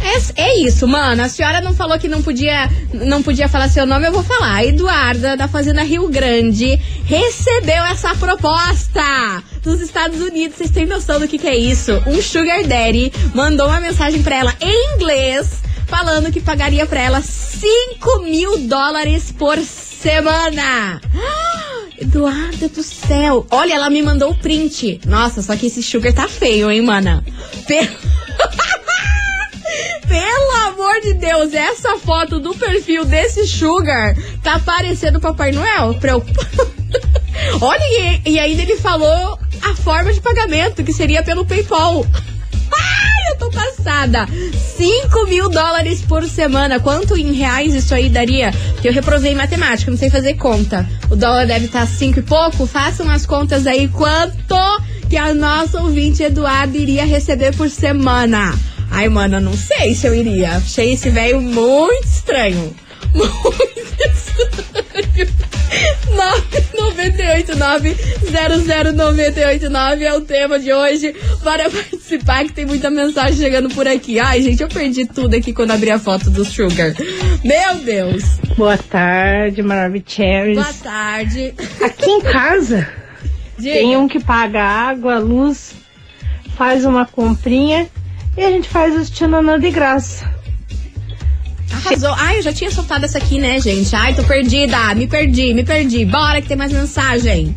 É, 0.00 0.42
é 0.42 0.60
isso, 0.60 0.86
mano. 0.86 1.22
A 1.22 1.28
senhora 1.28 1.60
não 1.60 1.74
falou 1.74 1.98
que 1.98 2.08
não 2.08 2.22
podia, 2.22 2.70
não 2.92 3.22
podia 3.22 3.48
falar 3.48 3.68
seu 3.68 3.84
nome, 3.84 4.06
eu 4.06 4.12
vou 4.12 4.22
falar. 4.22 4.54
A 4.54 4.64
Eduarda, 4.64 5.36
da 5.36 5.48
Fazenda 5.48 5.82
Rio 5.82 6.08
Grande, 6.08 6.76
recebeu 7.04 7.84
essa 7.84 8.14
proposta 8.14 9.42
dos 9.62 9.80
Estados 9.80 10.20
Unidos. 10.20 10.56
Vocês 10.56 10.70
têm 10.70 10.86
noção 10.86 11.18
do 11.20 11.28
que, 11.28 11.38
que 11.38 11.48
é 11.48 11.56
isso? 11.56 11.92
Um 12.06 12.22
Sugar 12.22 12.64
Daddy 12.64 13.12
mandou 13.34 13.66
uma 13.66 13.80
mensagem 13.80 14.22
pra 14.22 14.36
ela 14.36 14.54
em 14.60 14.94
inglês, 14.94 15.48
falando 15.86 16.32
que 16.32 16.40
pagaria 16.40 16.86
pra 16.86 17.00
ela 17.00 17.20
5 17.20 18.22
mil 18.22 18.58
dólares 18.68 19.32
por 19.32 19.58
semana. 19.58 21.00
Eduarda 22.00 22.68
do 22.68 22.82
céu. 22.82 23.46
Olha, 23.50 23.74
ela 23.74 23.90
me 23.90 24.00
mandou 24.02 24.30
o 24.30 24.34
print. 24.38 25.00
Nossa, 25.06 25.42
só 25.42 25.56
que 25.56 25.66
esse 25.66 25.82
sugar 25.82 26.12
tá 26.12 26.28
feio, 26.28 26.70
hein, 26.70 26.80
mana? 26.82 27.24
Pe- 27.66 27.88
Pelo 30.08 30.68
amor 30.68 31.00
de 31.02 31.14
Deus, 31.14 31.52
essa 31.52 31.98
foto 31.98 32.38
do 32.40 32.54
perfil 32.54 33.04
desse 33.04 33.46
sugar 33.46 34.14
tá 34.42 34.58
parecendo 34.58 35.20
Papai 35.20 35.52
Noel. 35.52 35.94
Eu... 36.02 36.24
Olha, 37.60 37.82
e, 38.24 38.32
e 38.32 38.38
ainda 38.38 38.62
ele 38.62 38.76
falou 38.76 39.38
a 39.62 39.74
forma 39.76 40.12
de 40.12 40.20
pagamento, 40.20 40.82
que 40.82 40.92
seria 40.92 41.22
pelo 41.22 41.44
PayPal. 41.44 42.06
Ai, 42.72 43.32
eu 43.32 43.38
tô 43.38 43.50
passada. 43.88 44.28
5 44.76 45.26
mil 45.26 45.48
dólares 45.48 46.02
por 46.02 46.24
semana. 46.24 46.78
Quanto 46.78 47.16
em 47.16 47.32
reais 47.32 47.74
isso 47.74 47.94
aí 47.94 48.10
daria? 48.10 48.52
Porque 48.74 48.88
eu 48.88 48.92
reprovei 48.92 49.32
em 49.32 49.34
matemática, 49.34 49.90
não 49.90 49.98
sei 49.98 50.10
fazer 50.10 50.34
conta. 50.34 50.86
O 51.10 51.16
dólar 51.16 51.46
deve 51.46 51.66
estar 51.66 51.86
5 51.86 52.18
e 52.18 52.22
pouco. 52.22 52.66
Façam 52.66 53.10
as 53.10 53.24
contas 53.24 53.66
aí. 53.66 53.88
Quanto 53.88 54.54
que 55.08 55.16
a 55.16 55.32
nossa 55.32 55.80
ouvinte 55.80 56.22
Eduardo 56.22 56.76
iria 56.76 57.06
receber 57.06 57.56
por 57.56 57.70
semana? 57.70 58.54
Ai, 58.90 59.08
mano, 59.08 59.40
não 59.40 59.54
sei 59.54 59.94
se 59.94 60.06
eu 60.06 60.14
iria. 60.14 60.56
Achei 60.56 60.92
esse 60.92 61.08
velho 61.08 61.40
muito 61.40 62.04
estranho. 62.04 62.74
Muito 63.14 63.78
estranho. 63.78 64.17
998900989 68.28 70.02
é 70.02 70.14
o 70.14 70.20
tema 70.20 70.58
de 70.58 70.72
hoje. 70.72 71.14
Bora 71.42 71.70
participar 71.70 72.44
que 72.44 72.52
tem 72.52 72.66
muita 72.66 72.90
mensagem 72.90 73.36
chegando 73.36 73.68
por 73.70 73.86
aqui. 73.86 74.18
Ai, 74.18 74.42
gente, 74.42 74.62
eu 74.62 74.68
perdi 74.68 75.06
tudo 75.06 75.34
aqui 75.34 75.52
quando 75.52 75.70
abri 75.72 75.90
a 75.90 75.98
foto 75.98 76.30
do 76.30 76.44
Sugar. 76.44 76.94
Meu 77.44 77.76
Deus. 77.84 78.24
Boa 78.56 78.76
tarde, 78.78 79.62
Maravicheries. 79.62 80.58
Boa 80.58 80.74
tarde. 80.82 81.54
Aqui 81.82 82.10
em 82.10 82.20
casa 82.20 82.88
Diga. 83.58 83.74
tem 83.74 83.96
um 83.96 84.08
que 84.08 84.20
paga 84.20 84.62
água, 84.62 85.18
luz, 85.18 85.74
faz 86.56 86.84
uma 86.84 87.06
comprinha 87.06 87.88
e 88.36 88.42
a 88.42 88.50
gente 88.50 88.68
faz 88.68 88.94
os 88.94 89.10
tchananã 89.10 89.58
de 89.58 89.70
graça. 89.70 90.37
Arrasou. 91.72 92.12
Ai, 92.16 92.38
eu 92.38 92.42
já 92.42 92.52
tinha 92.52 92.70
soltado 92.70 93.04
essa 93.04 93.18
aqui, 93.18 93.38
né, 93.38 93.60
gente? 93.60 93.94
Ai, 93.94 94.14
tô 94.14 94.22
perdida. 94.24 94.94
Me 94.94 95.06
perdi, 95.06 95.52
me 95.54 95.64
perdi. 95.64 96.04
Bora 96.04 96.40
que 96.40 96.48
tem 96.48 96.56
mais 96.56 96.72
mensagem. 96.72 97.54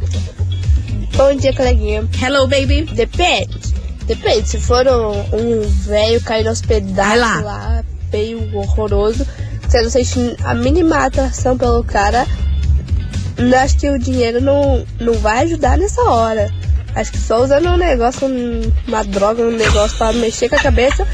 Bom 1.16 1.36
dia, 1.36 1.54
coleguinha. 1.54 2.08
Hello, 2.22 2.48
baby. 2.48 2.84
Depende. 2.94 3.74
Depende. 4.06 4.48
Se 4.50 4.60
for 4.60 4.86
um, 4.88 5.20
um 5.36 5.62
velho 5.86 6.22
cair 6.22 6.48
aos 6.48 6.62
pedaços 6.62 7.20
lá. 7.20 7.42
lá, 7.42 7.84
feio, 8.10 8.50
horroroso, 8.58 9.26
você 9.68 9.82
não 9.82 9.90
sente 9.90 10.36
a 10.44 10.54
mínima 10.54 10.98
atração 11.06 11.58
pelo 11.58 11.84
cara, 11.84 12.26
eu 13.38 13.58
acho 13.60 13.78
que 13.78 13.90
o 13.90 13.98
dinheiro 13.98 14.42
não, 14.42 14.86
não 15.00 15.14
vai 15.14 15.44
ajudar 15.44 15.78
nessa 15.78 16.02
hora. 16.04 16.50
Acho 16.94 17.12
que 17.14 17.18
só 17.18 17.42
usando 17.42 17.70
um 17.70 17.78
negócio, 17.78 18.28
um- 18.28 18.70
uma 18.88 19.02
droga, 19.04 19.44
um 19.44 19.56
negócio 19.56 19.98
pra 19.98 20.12
mexer 20.12 20.50
com 20.50 20.56
a 20.58 20.60
cabeça, 20.60 21.08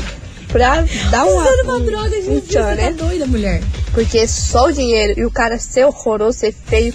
pra 0.47 0.83
dar 1.11 1.25
uma. 1.25 1.41
Usando 1.41 1.63
uma 1.63 1.75
um- 1.77 1.85
droga, 1.85 2.17
um 2.17 2.21
gente. 2.21 2.47
tchan, 2.47 2.63
Você 2.69 2.75
né? 2.75 2.93
tá 2.93 3.05
doida, 3.05 3.25
mulher. 3.27 3.61
Porque 3.93 4.27
só 4.27 4.65
o 4.67 4.71
dinheiro 4.71 5.19
e 5.19 5.25
o 5.25 5.31
cara 5.31 5.57
ser 5.59 5.85
horroroso, 5.85 6.39
ser 6.39 6.53
feio, 6.53 6.93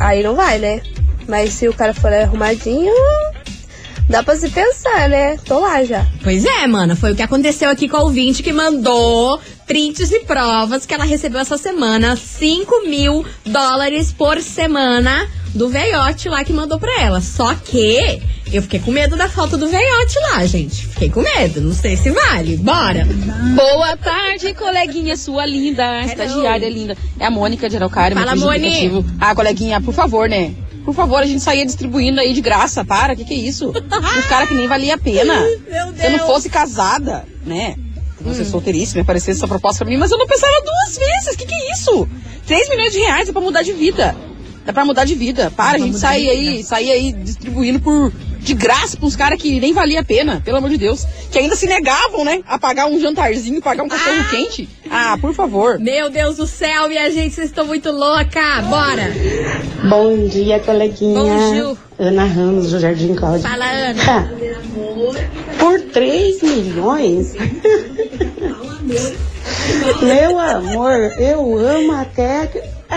aí 0.00 0.22
não 0.22 0.34
vai, 0.34 0.58
né? 0.58 0.80
Mas 1.28 1.52
se 1.54 1.68
o 1.68 1.74
cara 1.74 1.92
for 1.94 2.12
arrumadinho, 2.12 2.92
dá 4.08 4.22
pra 4.22 4.36
se 4.36 4.48
pensar, 4.50 5.08
né? 5.08 5.36
Tô 5.44 5.58
lá 5.60 5.82
já. 5.84 6.06
Pois 6.22 6.44
é, 6.44 6.66
mana, 6.66 6.94
foi 6.94 7.12
o 7.12 7.16
que 7.16 7.22
aconteceu 7.22 7.68
aqui 7.70 7.88
com 7.88 7.96
a 7.96 8.02
ouvinte 8.02 8.42
que 8.42 8.52
mandou 8.52 9.40
prints 9.66 10.10
e 10.12 10.20
provas 10.20 10.86
que 10.86 10.94
ela 10.94 11.04
recebeu 11.04 11.40
essa 11.40 11.58
semana 11.58 12.16
5 12.16 12.86
mil 12.86 13.24
dólares 13.44 14.12
por 14.12 14.40
semana 14.40 15.28
do 15.56 15.68
veiote 15.68 16.28
lá 16.28 16.44
que 16.44 16.52
mandou 16.52 16.78
pra 16.78 17.00
ela. 17.00 17.20
Só 17.20 17.54
que 17.54 18.22
eu 18.52 18.62
fiquei 18.62 18.78
com 18.78 18.90
medo 18.90 19.16
da 19.16 19.28
falta 19.28 19.56
do 19.56 19.68
veiote 19.68 20.18
lá, 20.30 20.46
gente. 20.46 20.86
Fiquei 20.86 21.10
com 21.10 21.20
medo, 21.22 21.60
não 21.60 21.74
sei 21.74 21.96
se 21.96 22.10
vale. 22.10 22.56
Bora! 22.56 23.06
Boa 23.54 23.96
tarde, 23.96 24.54
coleguinha 24.54 25.16
sua 25.16 25.46
linda, 25.46 26.02
estagiária 26.02 26.68
linda. 26.68 26.96
É 27.18 27.26
a 27.26 27.30
Mônica 27.30 27.68
de 27.68 27.76
Araucária, 27.76 28.16
Fala, 28.16 28.32
aplicativo. 28.32 29.04
Ah, 29.20 29.34
coleguinha, 29.34 29.80
por 29.80 29.94
favor, 29.94 30.28
né? 30.28 30.54
Por 30.84 30.94
favor, 30.94 31.18
a 31.20 31.26
gente 31.26 31.42
saía 31.42 31.66
distribuindo 31.66 32.20
aí 32.20 32.32
de 32.32 32.40
graça, 32.40 32.84
para, 32.84 33.16
que 33.16 33.24
que 33.24 33.34
é 33.34 33.36
isso? 33.36 33.70
Os 33.70 34.24
caras 34.26 34.48
que 34.48 34.54
nem 34.54 34.68
valia 34.68 34.94
a 34.94 34.98
pena. 34.98 35.34
Se 35.96 36.06
eu 36.06 36.10
não 36.12 36.20
fosse 36.20 36.48
casada, 36.48 37.24
né? 37.44 37.74
Você 38.20 38.44
solteiríssima, 38.44 39.02
aparecesse 39.02 39.38
essa 39.38 39.48
proposta 39.48 39.84
pra 39.84 39.92
mim, 39.92 39.98
mas 39.98 40.10
eu 40.10 40.18
não 40.18 40.26
pensava 40.26 40.52
duas 40.64 40.96
vezes, 40.96 41.36
que 41.36 41.44
que 41.46 41.54
é 41.54 41.72
isso? 41.72 42.08
3 42.46 42.68
milhões 42.68 42.92
de 42.92 42.98
reais 43.00 43.28
é 43.28 43.32
pra 43.32 43.40
mudar 43.40 43.62
de 43.62 43.72
vida. 43.72 44.16
É 44.66 44.72
pra 44.72 44.84
mudar 44.84 45.04
de 45.04 45.14
vida. 45.14 45.52
Para, 45.56 45.76
a 45.76 45.80
gente 45.80 45.96
sair 45.96 46.28
aí, 46.28 46.62
sair 46.62 46.90
aí 46.90 47.12
distribuindo 47.12 47.80
por 47.80 48.12
de 48.46 48.54
graça 48.54 48.96
uns 49.02 49.16
caras 49.16 49.40
que 49.42 49.58
nem 49.58 49.72
valia 49.72 50.00
a 50.00 50.04
pena, 50.04 50.40
pelo 50.44 50.58
amor 50.58 50.70
de 50.70 50.76
Deus. 50.76 51.04
Que 51.30 51.38
ainda 51.38 51.56
se 51.56 51.66
negavam, 51.66 52.24
né? 52.24 52.42
A 52.46 52.58
pagar 52.58 52.86
um 52.86 52.98
jantarzinho, 53.00 53.60
pagar 53.60 53.82
um 53.82 53.88
cachorro 53.88 54.24
quente. 54.30 54.68
Ah, 54.88 55.18
por 55.20 55.34
favor. 55.34 55.80
Meu 55.80 56.08
Deus 56.08 56.36
do 56.36 56.46
céu, 56.46 56.88
minha 56.88 57.10
gente, 57.10 57.34
vocês 57.34 57.48
estão 57.48 57.66
muito 57.66 57.90
louca! 57.90 58.62
Bora! 58.68 59.12
Bom 59.88 60.28
dia, 60.28 60.60
coleguinha. 60.60 61.18
Bonjour. 61.18 61.76
Ana 61.98 62.24
Ramos, 62.24 62.70
do 62.70 62.78
Jardim 62.78 63.14
Cláudio. 63.14 63.48
Fala, 63.48 63.64
Ana. 63.64 64.04
Tá. 64.04 64.28
Por 65.58 65.80
3 65.80 66.42
milhões? 66.42 67.34
Meu 70.02 70.38
amor, 70.38 70.98
eu 71.18 71.58
amo 71.58 71.92
até 71.92 72.46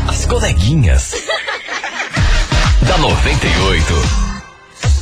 As 0.08 0.26
coleguinhas. 0.26 1.13
da 2.88 2.98
98. 2.98 4.28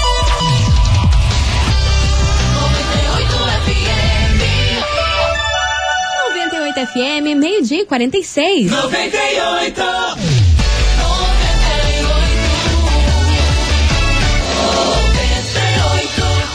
98 6.73 6.87
FM, 6.87 7.39
meio-dia 7.39 7.83
e 7.83 7.87
46. 7.87 8.71
98. 8.71 9.83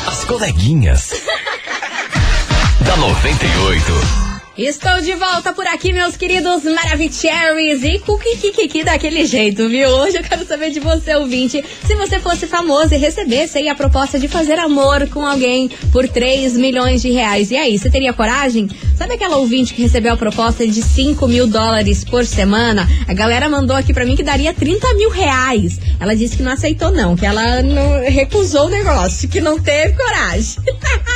As 0.08 0.26
coleguinhas. 0.26 1.12
da 2.82 2.98
98. 2.98 4.27
Estou 4.58 5.00
de 5.02 5.14
volta 5.14 5.54
por 5.54 5.68
aqui, 5.68 5.94
meus 5.94 6.18
queridos 6.18 6.64
Maravicheries 6.64 7.84
e 7.84 8.00
Kiki 8.00 8.84
daquele 8.84 9.24
jeito, 9.24 9.70
viu? 9.70 9.88
Hoje 9.90 10.18
eu 10.18 10.24
quero 10.24 10.44
saber 10.48 10.72
de 10.72 10.80
você, 10.80 11.14
ouvinte, 11.14 11.64
se 11.86 11.94
você 11.94 12.20
fosse 12.20 12.48
famoso 12.48 12.92
e 12.92 12.98
recebesse 12.98 13.60
aí 13.60 13.70
a 13.70 13.76
proposta 13.76 14.18
de 14.18 14.28
fazer 14.28 14.58
amor 14.58 15.08
com 15.10 15.24
alguém 15.24 15.70
por 15.92 16.08
3 16.08 16.58
milhões 16.58 17.04
de 17.04 17.12
reais. 17.12 17.52
E 17.52 17.56
aí, 17.56 17.78
você 17.78 17.88
teria 17.92 18.12
coragem? 18.14 18.68
Sabe 18.96 19.14
aquela 19.14 19.38
ouvinte 19.38 19.76
que 19.76 19.84
recebeu 19.84 20.14
a 20.14 20.18
proposta 20.18 20.66
de 20.66 20.82
5 20.82 21.28
mil 21.28 21.46
dólares 21.46 22.04
por 22.04 22.26
semana? 22.26 22.90
A 23.08 23.14
galera 23.14 23.48
mandou 23.48 23.76
aqui 23.76 23.94
pra 23.94 24.08
mim 24.08 24.16
que 24.16 24.24
daria 24.24 24.56
30 24.56 24.92
mil 24.96 25.12
reais. 25.12 25.80
Ela 26.00 26.16
disse 26.16 26.36
que 26.36 26.42
não 26.42 26.54
aceitou, 26.54 26.90
não, 26.90 27.16
que 27.16 27.28
ela 27.28 27.62
não 27.62 28.02
recusou 28.02 28.66
o 28.66 28.70
negócio, 28.70 29.30
que 29.30 29.40
não 29.40 29.60
teve 29.60 29.94
coragem. 29.94 30.64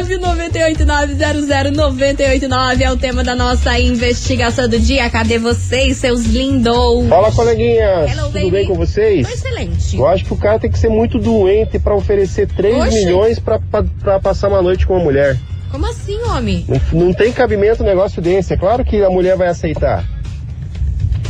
998900989 0.00 2.80
é 2.80 2.90
o 2.90 2.96
tema 2.96 3.22
da 3.22 3.34
nossa 3.36 3.78
investigação 3.78 4.66
do 4.68 4.78
dia. 4.78 5.08
Cadê 5.10 5.38
vocês, 5.38 5.98
seus 5.98 6.24
lindos? 6.24 7.06
Fala, 7.08 7.30
coleguinhas. 7.32 8.10
Hello, 8.10 8.22
Tudo 8.28 8.32
baby. 8.32 8.50
bem 8.50 8.66
com 8.66 8.74
vocês? 8.74 9.26
Tô 9.26 9.32
excelente. 9.34 9.96
Eu 9.96 10.06
acho 10.06 10.24
que 10.24 10.32
o 10.32 10.36
cara 10.36 10.58
tem 10.58 10.70
que 10.70 10.78
ser 10.78 10.88
muito 10.88 11.18
doente 11.18 11.78
pra 11.78 11.94
oferecer 11.94 12.46
3 12.48 12.76
Oxe. 12.76 13.04
milhões 13.04 13.38
pra 13.38 13.58
passar 14.20 14.48
uma 14.48 14.62
noite 14.62 14.86
com 14.86 14.94
uma 14.94 15.04
mulher. 15.04 15.36
Como 15.70 15.86
assim, 15.86 16.18
homem? 16.24 16.64
Não, 16.68 16.80
não 17.06 17.12
tem 17.12 17.30
cabimento 17.32 17.82
um 17.82 17.86
negócio 17.86 18.20
desse. 18.22 18.54
É 18.54 18.56
claro 18.56 18.84
que 18.84 19.02
a 19.02 19.10
mulher 19.10 19.36
vai 19.36 19.48
aceitar. 19.48 20.04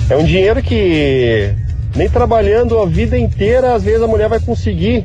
É 0.08 0.16
um 0.16 0.24
dinheiro 0.24 0.62
que 0.62 1.52
nem 1.94 2.08
trabalhando 2.08 2.78
a 2.78 2.86
vida 2.86 3.18
inteira, 3.18 3.74
às 3.74 3.82
vezes 3.82 4.02
a 4.02 4.06
mulher 4.06 4.28
vai 4.28 4.40
conseguir 4.40 5.04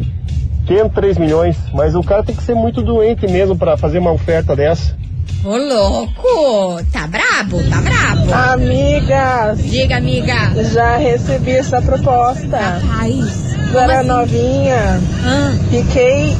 ter 0.65 0.89
3 0.89 1.17
milhões. 1.17 1.58
Mas 1.73 1.95
o 1.95 2.01
cara 2.01 2.23
tem 2.23 2.36
que 2.36 2.43
ser 2.43 2.56
muito 2.56 2.82
doente 2.82 3.28
mesmo 3.28 3.58
pra 3.58 3.78
fazer 3.78 3.99
uma 3.99 4.12
oferta 4.12 4.56
dessa. 4.56 4.95
Ô, 5.43 5.58
louco! 5.58 6.84
Tá 6.91 7.06
brabo? 7.06 7.62
Tá 7.69 7.82
brabo? 7.82 8.34
Amigas! 8.34 9.63
Diga, 9.63 9.97
amiga! 9.97 10.63
Já 10.73 10.97
recebi 10.97 11.51
essa 11.51 11.82
proposta. 11.82 12.58
Rapaz! 12.58 13.56
Eu 13.71 13.80
era 13.80 13.99
assim? 13.99 14.08
novinha. 14.08 14.99
Ah. 15.23 15.51
Fiquei 15.69 16.36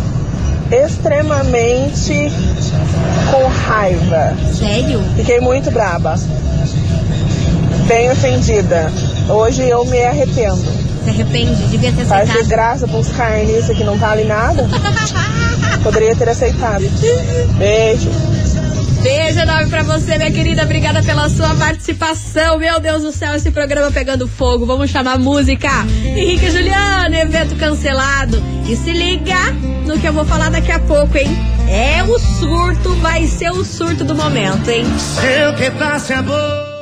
extremamente 0.72 2.32
com 3.32 3.48
raiva. 3.48 4.36
Sério? 4.54 5.00
Fiquei 5.16 5.40
muito 5.40 5.70
braba. 5.70 6.16
Bem 7.88 8.10
ofendida. 8.10 8.92
Hoje 9.30 9.70
eu 9.70 9.86
me 9.86 10.04
arrependo. 10.04 10.85
Se 11.06 11.10
arrepende? 11.12 11.68
Devia 11.68 11.92
ter 11.94 12.06
Faz 12.06 12.26
de 12.26 12.32
aceitado. 12.32 12.50
graça 12.50 12.88
pra 12.88 12.98
uns 12.98 13.10
carniças 13.10 13.78
que 13.78 13.84
não 13.84 13.96
vale 13.98 14.24
nada. 14.26 14.68
Poderia 15.84 16.16
ter 16.16 16.28
aceitado. 16.28 16.84
Beijo. 17.58 18.10
Beijo 19.04 19.40
enorme 19.40 19.70
pra 19.70 19.84
você, 19.84 20.18
minha 20.18 20.32
querida. 20.32 20.64
Obrigada 20.64 21.04
pela 21.04 21.30
sua 21.30 21.54
participação. 21.54 22.58
Meu 22.58 22.80
Deus 22.80 23.04
do 23.04 23.12
céu, 23.12 23.36
esse 23.36 23.52
programa 23.52 23.92
pegando 23.92 24.28
fogo. 24.28 24.66
Vamos 24.66 24.90
chamar 24.90 25.20
música. 25.20 25.70
Henrique 26.04 26.46
e 26.48 26.52
Juliano, 26.52 27.16
evento 27.16 27.56
cancelado. 27.56 28.42
E 28.68 28.76
se 28.76 28.92
liga 28.92 29.38
no 29.86 30.00
que 30.00 30.08
eu 30.08 30.14
vou 30.14 30.26
falar 30.26 30.50
daqui 30.50 30.72
a 30.72 30.80
pouco, 30.80 31.16
hein? 31.20 31.38
É 31.70 32.04
o 32.04 32.18
surto, 32.18 32.96
vai 32.96 33.28
ser 33.28 33.52
o 33.52 33.64
surto 33.64 34.04
do 34.04 34.16
momento, 34.16 34.70
hein? 34.72 34.86
Seu 34.98 35.54
que 35.54 35.70
passe 35.78 36.14
a 36.14 36.24
boa. 36.24 36.75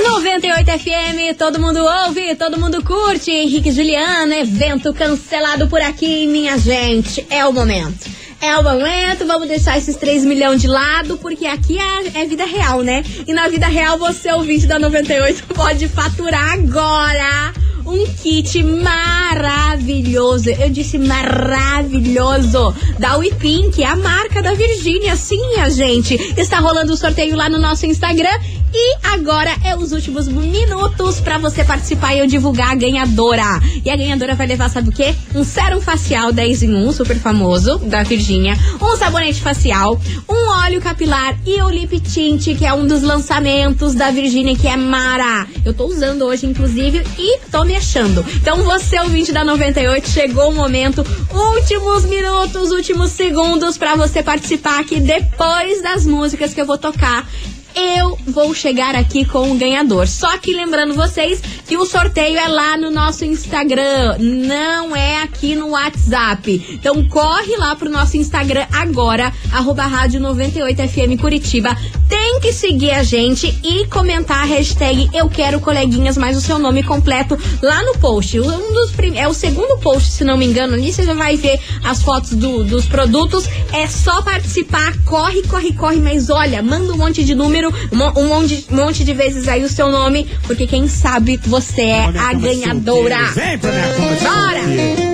98 0.00 0.70
FM, 0.78 1.36
todo 1.36 1.60
mundo 1.60 1.80
ouve, 1.84 2.34
todo 2.34 2.58
mundo 2.58 2.82
curte. 2.82 3.30
Henrique 3.30 3.70
Juliano, 3.70 4.32
evento 4.32 4.92
cancelado 4.94 5.68
por 5.68 5.80
aqui, 5.80 6.26
minha 6.26 6.56
gente. 6.56 7.26
É 7.28 7.44
o 7.44 7.52
momento. 7.52 8.10
É 8.40 8.56
o 8.56 8.62
momento, 8.62 9.26
vamos 9.26 9.46
deixar 9.46 9.76
esses 9.76 9.94
3 9.96 10.24
milhões 10.24 10.60
de 10.60 10.66
lado, 10.66 11.18
porque 11.18 11.46
aqui 11.46 11.78
é, 11.78 12.22
é 12.22 12.26
vida 12.26 12.44
real, 12.44 12.82
né? 12.82 13.04
E 13.26 13.32
na 13.32 13.48
vida 13.48 13.66
real, 13.66 13.98
você, 13.98 14.32
ouvinte 14.32 14.66
da 14.66 14.78
98, 14.78 15.44
pode 15.54 15.86
faturar 15.88 16.54
agora 16.54 17.52
um 17.86 18.06
kit 18.22 18.62
maravilhoso. 18.62 20.50
Eu 20.50 20.70
disse 20.70 20.98
maravilhoso. 20.98 22.74
Da 22.98 23.16
Wipin, 23.16 23.70
que 23.70 23.82
é 23.82 23.86
a 23.86 23.96
marca 23.96 24.42
da 24.42 24.54
Virgínia. 24.54 25.16
Sim, 25.16 25.40
minha 25.48 25.68
gente. 25.70 26.14
Está 26.36 26.58
rolando 26.58 26.92
o 26.92 26.96
sorteio 26.96 27.36
lá 27.36 27.48
no 27.48 27.58
nosso 27.58 27.86
Instagram. 27.86 28.38
E 28.74 28.96
agora 29.02 29.54
é 29.64 29.76
os 29.76 29.92
últimos 29.92 30.26
minutos 30.28 31.20
para 31.20 31.36
você 31.36 31.62
participar 31.62 32.14
e 32.14 32.20
eu 32.20 32.26
divulgar 32.26 32.70
a 32.70 32.74
ganhadora. 32.74 33.60
E 33.84 33.90
a 33.90 33.96
ganhadora 33.96 34.34
vai 34.34 34.46
levar, 34.46 34.70
sabe 34.70 34.88
o 34.88 34.92
quê? 34.92 35.14
Um 35.34 35.44
sérum 35.44 35.80
facial 35.80 36.32
10 36.32 36.62
em 36.62 36.74
1, 36.74 36.92
super 36.92 37.18
famoso, 37.18 37.78
da 37.78 38.02
Virgínia. 38.02 38.56
Um 38.80 38.96
sabonete 38.96 39.42
facial, 39.42 40.00
um 40.26 40.64
óleo 40.64 40.80
capilar 40.80 41.38
e 41.46 41.60
o 41.60 41.68
lip 41.68 42.00
tint, 42.00 42.56
que 42.56 42.64
é 42.64 42.72
um 42.72 42.86
dos 42.86 43.02
lançamentos 43.02 43.94
da 43.94 44.10
Virgínia, 44.10 44.56
que 44.56 44.66
é 44.66 44.76
Mara. 44.76 45.46
Eu 45.64 45.74
tô 45.74 45.86
usando 45.86 46.22
hoje, 46.22 46.46
inclusive, 46.46 47.04
e 47.18 47.40
tô 47.50 47.64
me 47.64 47.76
achando. 47.76 48.24
Então 48.36 48.62
você, 48.64 48.98
ouvinte 49.00 49.32
da 49.32 49.44
98, 49.44 50.08
chegou 50.08 50.50
o 50.50 50.54
momento, 50.54 51.04
últimos 51.30 52.06
minutos, 52.06 52.70
últimos 52.70 53.10
segundos 53.10 53.76
para 53.76 53.96
você 53.96 54.22
participar 54.22 54.80
aqui 54.80 54.98
depois 54.98 55.82
das 55.82 56.06
músicas 56.06 56.54
que 56.54 56.60
eu 56.60 56.66
vou 56.66 56.78
tocar 56.78 57.28
eu 57.74 58.18
vou 58.28 58.54
chegar 58.54 58.94
aqui 58.94 59.24
com 59.24 59.50
o 59.50 59.54
ganhador. 59.54 60.06
Só 60.08 60.36
que 60.38 60.52
lembrando 60.54 60.94
vocês 60.94 61.40
que 61.66 61.76
o 61.76 61.86
sorteio 61.86 62.36
é 62.38 62.48
lá 62.48 62.76
no 62.76 62.90
nosso 62.90 63.24
Instagram, 63.24 64.16
não 64.18 64.94
é 64.94 65.22
aqui 65.22 65.54
no 65.54 65.68
WhatsApp. 65.70 66.66
Então 66.72 67.04
corre 67.08 67.56
lá 67.56 67.74
pro 67.76 67.90
nosso 67.90 68.16
Instagram 68.16 68.66
agora, 68.72 69.32
arroba 69.52 69.82
rádio 69.86 70.20
98FM 70.20 71.18
Curitiba. 71.20 71.76
Tem 72.08 72.40
que 72.40 72.52
seguir 72.52 72.90
a 72.90 73.02
gente 73.02 73.46
e 73.62 73.86
comentar 73.86 74.42
a 74.42 74.44
hashtag 74.44 75.08
Eu 75.14 75.28
Quero 75.28 75.60
Coleguinhas, 75.60 76.16
mais 76.18 76.36
o 76.36 76.40
seu 76.40 76.58
nome 76.58 76.82
completo 76.82 77.38
lá 77.62 77.82
no 77.84 77.98
post. 77.98 78.38
Um 78.40 78.72
dos. 78.72 78.92
É 79.14 79.26
o 79.28 79.34
segundo 79.34 79.78
post, 79.78 80.10
se 80.12 80.24
não 80.24 80.36
me 80.36 80.46
engano, 80.46 80.74
ali 80.74 80.92
você 80.92 81.02
já 81.04 81.14
vai 81.14 81.36
ver 81.36 81.58
as 81.84 82.02
fotos 82.02 82.30
do- 82.34 82.64
dos 82.64 82.86
produtos. 82.86 83.46
É 83.72 83.86
só 83.86 84.22
participar, 84.22 84.92
corre, 85.04 85.42
corre, 85.42 85.72
corre, 85.72 85.96
mas 86.00 86.30
olha, 86.30 86.62
manda 86.62 86.92
um 86.92 86.96
monte 86.96 87.24
de 87.24 87.34
número 87.34 87.61
número, 87.62 87.72
um, 87.92 88.20
um 88.20 88.28
monte, 88.28 88.66
um 88.70 88.76
monte 88.76 89.04
de 89.04 89.14
vezes 89.14 89.46
aí 89.46 89.62
o 89.62 89.68
seu 89.68 89.90
nome, 89.90 90.28
porque 90.46 90.66
quem 90.66 90.88
sabe 90.88 91.36
você 91.36 91.82
é 91.82 92.04
a 92.04 92.34
ganhadora. 92.34 93.26
Vem 93.32 93.58
pra 93.58 93.70
minha 93.70 93.94
cama 93.94 94.16
de 94.16 94.24
Bora! 94.24 95.12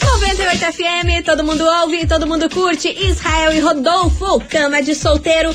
98 0.00 0.72
FM, 0.72 1.24
todo 1.24 1.44
mundo 1.44 1.64
ouve, 1.82 2.06
todo 2.06 2.26
mundo 2.26 2.48
curte. 2.48 2.88
Israel 2.88 3.52
e 3.52 3.60
Rodolfo, 3.60 4.40
cama 4.48 4.80
de 4.82 4.94
solteiro, 4.94 5.54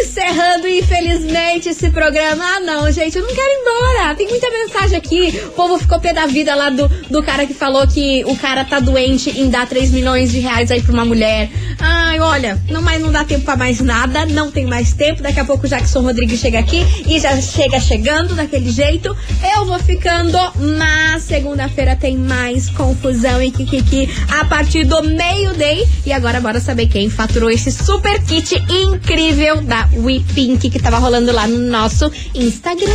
encerrando 0.00 0.68
infelizmente 0.68 1.68
esse 1.68 1.90
programa. 1.90 2.44
Ah, 2.44 2.60
não, 2.60 2.90
gente, 2.90 3.16
eu 3.16 3.26
não 3.26 3.34
quero 3.34 3.48
ir 3.48 3.60
embora. 3.60 4.14
Tem 4.14 4.28
muita 4.28 4.50
mensagem 4.50 4.96
aqui. 4.96 5.40
O 5.46 5.50
povo 5.50 5.78
ficou 5.78 6.00
pé 6.00 6.12
da 6.12 6.26
vida 6.26 6.54
lá 6.54 6.70
do, 6.70 6.88
do 7.10 7.22
cara 7.22 7.46
que 7.46 7.54
falou 7.54 7.86
que 7.86 8.24
o 8.24 8.36
cara 8.36 8.64
tá 8.64 8.80
doente 8.80 9.30
em 9.30 9.50
dar 9.50 9.66
3 9.66 9.90
milhões 9.90 10.30
de 10.30 10.40
reais 10.40 10.70
aí 10.70 10.82
pra 10.82 10.92
uma 10.92 11.04
mulher. 11.04 11.50
Ai, 11.78 12.20
olha, 12.20 12.60
não, 12.70 12.80
mas 12.80 13.02
não 13.02 13.12
dá 13.12 13.24
tempo 13.24 13.44
pra 13.44 13.56
mais 13.56 13.80
nada, 13.80 14.24
não 14.26 14.50
tem 14.50 14.66
mais 14.66 14.92
tempo. 14.92 15.22
Daqui 15.22 15.40
a 15.40 15.44
pouco 15.44 15.66
o 15.66 15.68
Jackson 15.68 16.00
Rodrigues 16.00 16.40
chega 16.40 16.58
aqui 16.58 16.84
e 17.06 17.18
já 17.18 17.40
chega 17.40 17.80
chegando 17.80 18.34
daquele 18.34 18.70
jeito. 18.70 19.14
Eu 19.54 19.66
vou 19.66 19.78
ficando, 19.78 20.38
mas 20.78 21.22
segunda-feira 21.22 21.96
tem 21.96 22.16
mais 22.16 22.70
confusão 22.70 23.42
e 23.42 23.50
kikiki 23.50 24.08
a 24.40 24.44
partir 24.44 24.84
do 24.84 25.02
meio-day. 25.02 25.86
E 26.04 26.12
agora 26.12 26.40
bora 26.40 26.60
saber 26.60 26.86
quem 26.86 27.10
faturou 27.10 27.50
esse 27.50 27.70
super 27.70 28.22
kit 28.24 28.54
incrível 28.68 29.60
da 29.66 29.88
We 29.92 30.22
Pink 30.34 30.70
que 30.70 30.78
tava 30.78 30.98
rolando 30.98 31.32
lá 31.32 31.46
no 31.46 31.58
nosso 31.58 32.10
Instagram. 32.34 32.86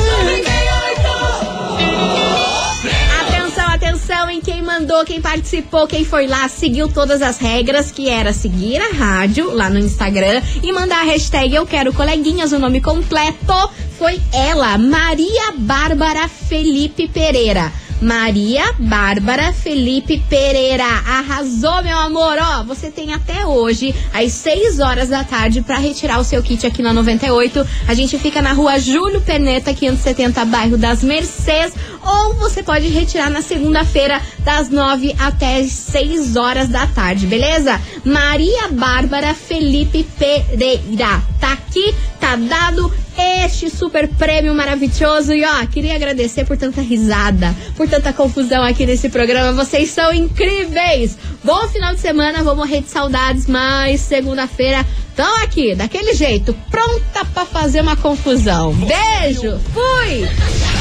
Atenção, 3.21 3.67
atenção 3.67 4.29
em 4.29 4.41
quem 4.41 4.63
mandou, 4.63 5.03
quem 5.03 5.21
participou, 5.21 5.85
quem 5.85 6.05
foi 6.05 6.27
lá, 6.27 6.47
seguiu 6.47 6.87
todas 6.87 7.21
as 7.21 7.37
regras, 7.37 7.91
que 7.91 8.09
era 8.09 8.33
seguir 8.33 8.81
a 8.81 8.93
rádio 8.93 9.53
lá 9.53 9.69
no 9.69 9.77
Instagram 9.77 10.41
e 10.63 10.71
mandar 10.71 11.01
a 11.01 11.03
hashtag 11.03 11.53
Eu 11.53 11.65
Quero 11.65 11.93
Coleguinhas, 11.93 12.51
o 12.53 12.59
nome 12.59 12.81
completo 12.81 13.69
foi 13.97 14.19
ela, 14.33 14.77
Maria 14.77 15.53
Bárbara 15.57 16.27
Felipe 16.27 17.07
Pereira. 17.07 17.71
Maria 18.01 18.73
Bárbara 18.79 19.53
Felipe 19.53 20.17
Pereira. 20.27 20.83
Arrasou, 20.83 21.83
meu 21.83 21.97
amor. 21.97 22.35
Ó, 22.41 22.63
você 22.63 22.89
tem 22.89 23.13
até 23.13 23.45
hoje, 23.45 23.93
às 24.11 24.31
6 24.33 24.79
horas 24.79 25.09
da 25.09 25.23
tarde, 25.23 25.61
pra 25.61 25.77
retirar 25.77 26.19
o 26.19 26.23
seu 26.23 26.41
kit 26.41 26.65
aqui 26.65 26.81
na 26.81 26.91
98. 26.91 27.65
A 27.87 27.93
gente 27.93 28.17
fica 28.17 28.41
na 28.41 28.53
rua 28.53 28.79
Júlio 28.79 29.21
Perneta, 29.21 29.73
570, 29.73 30.43
bairro 30.45 30.77
das 30.77 31.03
Mercês. 31.03 31.73
Ou 32.03 32.33
você 32.35 32.63
pode 32.63 32.87
retirar 32.87 33.29
na 33.29 33.43
segunda-feira, 33.43 34.19
das 34.43 34.69
9 34.69 35.15
até 35.19 35.57
as 35.57 35.71
6 35.71 36.35
horas 36.35 36.67
da 36.67 36.87
tarde, 36.87 37.27
beleza? 37.27 37.79
Maria 38.03 38.69
Bárbara 38.69 39.33
Felipe 39.33 40.03
Pereira. 40.17 41.21
Tá 41.39 41.53
aqui, 41.53 41.93
tá 42.19 42.35
dado 42.35 42.91
este 43.17 43.69
super 43.69 44.07
prêmio 44.07 44.53
maravilhoso. 44.53 45.33
E 45.33 45.43
ó, 45.45 45.65
queria 45.65 45.95
agradecer 45.95 46.45
por 46.45 46.57
tanta 46.57 46.81
risada, 46.81 47.55
por 47.75 47.87
tanta 47.87 48.13
confusão 48.13 48.63
aqui 48.63 48.85
nesse 48.85 49.09
programa. 49.09 49.53
Vocês 49.53 49.89
são 49.89 50.13
incríveis! 50.13 51.17
Bom 51.43 51.67
final 51.67 51.93
de 51.93 52.01
semana, 52.01 52.43
vou 52.43 52.55
morrer 52.55 52.81
de 52.81 52.89
saudades, 52.89 53.47
mas 53.47 54.01
segunda-feira 54.01 54.85
estão 55.09 55.43
aqui, 55.43 55.75
daquele 55.75 56.13
jeito, 56.13 56.55
pronta 56.69 57.25
pra 57.33 57.45
fazer 57.45 57.81
uma 57.81 57.95
confusão. 57.95 58.73
Beijo, 58.73 59.59
fui! 59.73 60.80